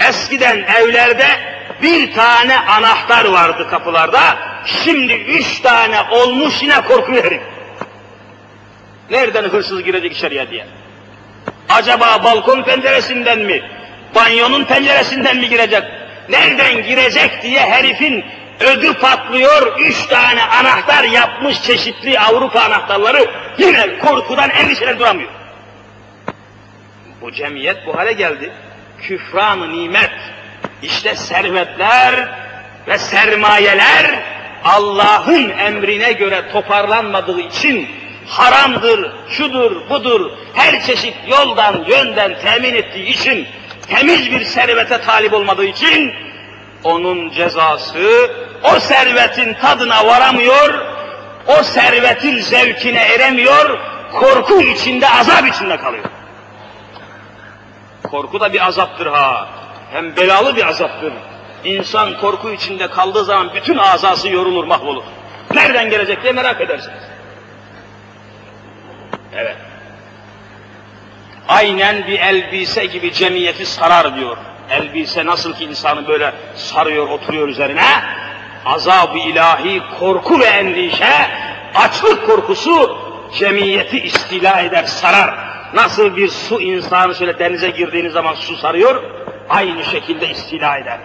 [0.09, 1.51] Eskiden evlerde
[1.83, 4.39] bir tane anahtar vardı kapılarda,
[4.85, 7.41] şimdi üç tane olmuş yine korku verir.
[9.11, 10.66] Nereden hırsız girecek içeriye diye.
[11.68, 13.62] Acaba balkon penceresinden mi,
[14.14, 15.83] banyonun penceresinden mi girecek?
[16.28, 18.24] Nereden girecek diye herifin
[18.61, 25.30] ödü patlıyor, üç tane anahtar yapmış çeşitli Avrupa anahtarları, yine korkudan endişelen duramıyor.
[27.20, 28.53] Bu cemiyet bu hale geldi.
[29.03, 30.12] Küfran nimet,
[30.83, 32.28] işte servetler
[32.87, 34.22] ve sermayeler
[34.64, 37.89] Allah'ın emrine göre toparlanmadığı için
[38.26, 43.49] haramdır, şudur, budur, her çeşit yoldan, yönden temin ettiği için,
[43.89, 46.12] temiz bir servete talip olmadığı için,
[46.85, 48.30] onun cezası,
[48.62, 50.87] o servetin tadına varamıyor,
[51.47, 53.78] o servetin zevkine eremiyor,
[54.12, 56.05] korku içinde, azap içinde kalıyor.
[58.11, 59.49] Korku da bir azaptır ha,
[59.93, 61.12] hem belalı bir azaptır.
[61.64, 65.03] İnsan korku içinde kaldığı zaman bütün azası yorulur, mahvolur.
[65.55, 67.03] Nereden gelecek diye merak edersiniz.
[69.36, 69.57] Evet.
[71.49, 74.36] Aynen bir elbise gibi cemiyeti sarar diyor.
[74.70, 77.84] Elbise nasıl ki insanı böyle sarıyor, oturuyor üzerine,
[78.64, 81.30] azab-ı ilahi, korku ve endişe,
[81.74, 82.99] açlık korkusu
[83.38, 85.34] cemiyeti istila eder, sarar.
[85.74, 89.03] Nasıl bir su insanı şöyle denize girdiğiniz zaman su sarıyor,
[89.53, 90.98] aynı şekilde istila eder.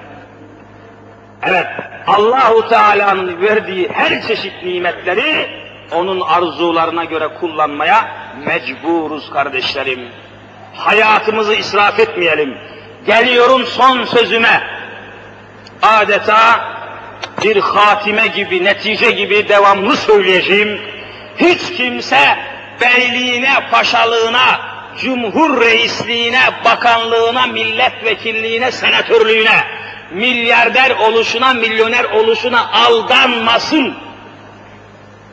[1.43, 1.67] Evet,
[2.07, 5.49] Allahu Teala'nın verdiği her çeşit nimetleri
[5.91, 8.07] onun arzularına göre kullanmaya
[8.45, 10.09] mecburuz kardeşlerim.
[10.75, 12.57] Hayatımızı israf etmeyelim.
[13.05, 14.61] Geliyorum son sözüme.
[15.81, 16.59] Adeta
[17.43, 20.81] bir hatime gibi, netice gibi devamlı söyleyeceğim.
[21.37, 22.37] Hiç kimse
[22.81, 24.59] beyliğine, paşalığına,
[25.01, 29.63] cumhur reisliğine, bakanlığına, milletvekilliğine, senatörlüğüne,
[30.11, 33.93] milyarder oluşuna, milyoner oluşuna aldanmasın.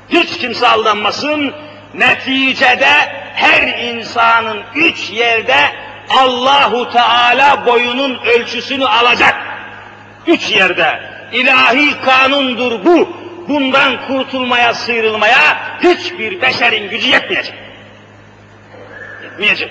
[0.08, 1.54] Hiç kimse aldanmasın.
[1.94, 2.92] Neticede
[3.34, 5.56] her insanın üç yerde
[6.10, 9.34] Allahu Teala boyunun ölçüsünü alacak.
[10.26, 11.00] Üç yerde.
[11.32, 13.24] İlahi kanundur bu.
[13.48, 17.63] Bundan kurtulmaya, sıyrılmaya hiçbir beşerin gücü yetmeyecek.
[19.35, 19.70] Yetmeyecek.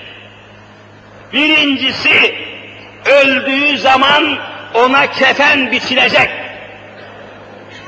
[1.32, 2.34] Birincisi,
[3.04, 4.38] öldüğü zaman
[4.74, 6.30] ona kefen biçilecek.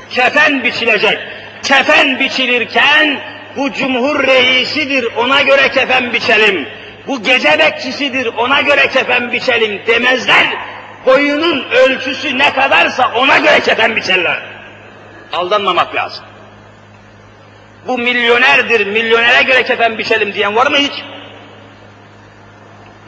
[0.09, 1.19] Kefen biçilecek.
[1.63, 3.19] Kefen biçilirken
[3.57, 6.67] bu cumhur reisidir ona göre kefen biçelim.
[7.07, 10.47] Bu gece bekçisidir ona göre kefen biçelim demezler.
[11.05, 14.41] Boyunun ölçüsü ne kadarsa ona göre kefen biçerler.
[15.33, 16.25] Aldanmamak lazım.
[17.87, 20.93] Bu milyonerdir, milyonere göre kefen biçelim diyen var mı hiç?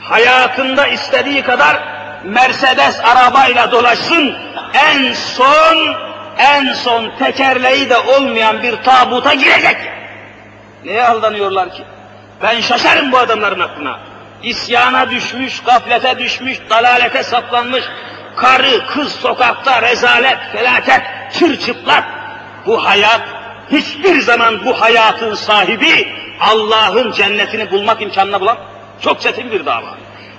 [0.01, 1.77] Hayatında istediği kadar
[2.23, 4.35] Mercedes arabayla dolaşsın,
[4.73, 5.95] en son,
[6.37, 9.77] en son tekerleği de olmayan bir tabuta girecek.
[10.85, 11.83] Neye aldanıyorlar ki?
[12.43, 13.99] Ben şaşarım bu adamların aklına.
[14.43, 17.83] İsyana düşmüş, gaflete düşmüş, dalalete saplanmış,
[18.35, 21.01] karı, kız sokakta, rezalet, felaket,
[21.39, 22.03] çırçıplak.
[22.65, 23.21] Bu hayat,
[23.71, 26.07] hiçbir zaman bu hayatın sahibi
[26.39, 28.57] Allah'ın cennetini bulmak imkanına bulan
[29.01, 29.97] çok çetin bir dava.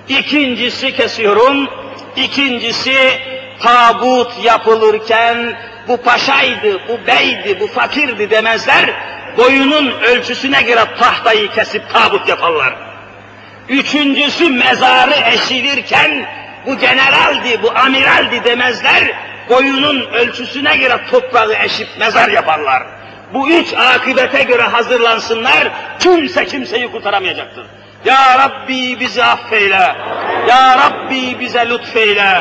[0.09, 1.67] İkincisi kesiyorum,
[2.15, 3.19] ikincisi
[3.59, 5.53] tabut yapılırken
[5.87, 8.89] bu paşaydı, bu beydi, bu fakirdi demezler,
[9.37, 12.75] boyunun ölçüsüne göre tahtayı kesip tabut yaparlar.
[13.69, 16.25] Üçüncüsü mezarı eşilirken
[16.65, 19.03] bu generaldi, bu amiraldi demezler,
[19.49, 22.83] boyunun ölçüsüne göre toprağı eşip mezar yaparlar.
[23.33, 27.65] Bu üç akıbete göre hazırlansınlar, kimse kimseyi kurtaramayacaktır.
[28.05, 29.95] Ya Rabbi bizi affeyle.
[30.47, 32.31] Ya Rabbi bize lütfeyle.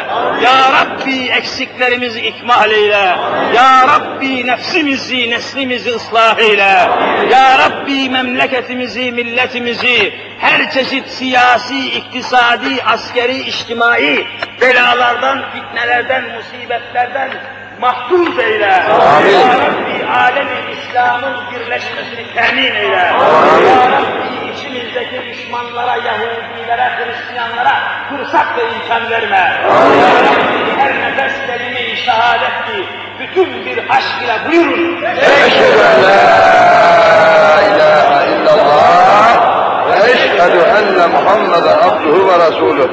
[0.43, 3.17] Ya Rabbi eksiklerimizi ikmal eyle.
[3.55, 6.89] Ya Rabbi nefsimizi, neslimizi ıslah eyle.
[7.31, 14.27] Ya Rabbi memleketimizi, milletimizi her çeşit siyasi, iktisadi, askeri, içtimai
[14.61, 18.83] belalardan, fitnelerden, musibetlerden mahfuz eyle.
[18.85, 19.31] Amin.
[19.31, 23.11] Ya Rabbi alemi İslam'ın birleşmesini temin eyle.
[23.11, 23.67] Amin.
[23.67, 29.63] Ya Rabbi içimizdeki düşmanlara, Yahudilere, Hristiyanlara fırsat ve imkan verme.
[29.71, 29.99] Amin.
[30.01, 32.87] Ya Rabbi her nefes kelime-i şehadetti,
[33.21, 35.03] bütün bir aşk ile buyurun.
[35.47, 39.41] Eşhedü en la ilahe illallah
[39.87, 42.89] ve eşhedü enne Muhammeden abduhu ve resuluh.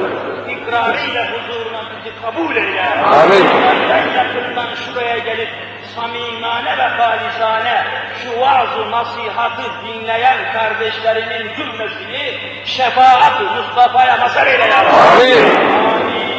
[0.48, 1.24] İkrarıyla
[2.30, 2.82] kabul eyle.
[3.22, 3.44] Amin.
[4.16, 5.48] Yakından şuraya gelip
[5.94, 7.84] samimane ve halisane
[8.22, 14.94] şu vaaz-ı nasihatı dinleyen kardeşlerimin cümlesini şefaat-ı Mustafa'ya mazhar eyle ya Rabbi.
[14.94, 15.56] Amin.
[16.02, 16.37] Amin.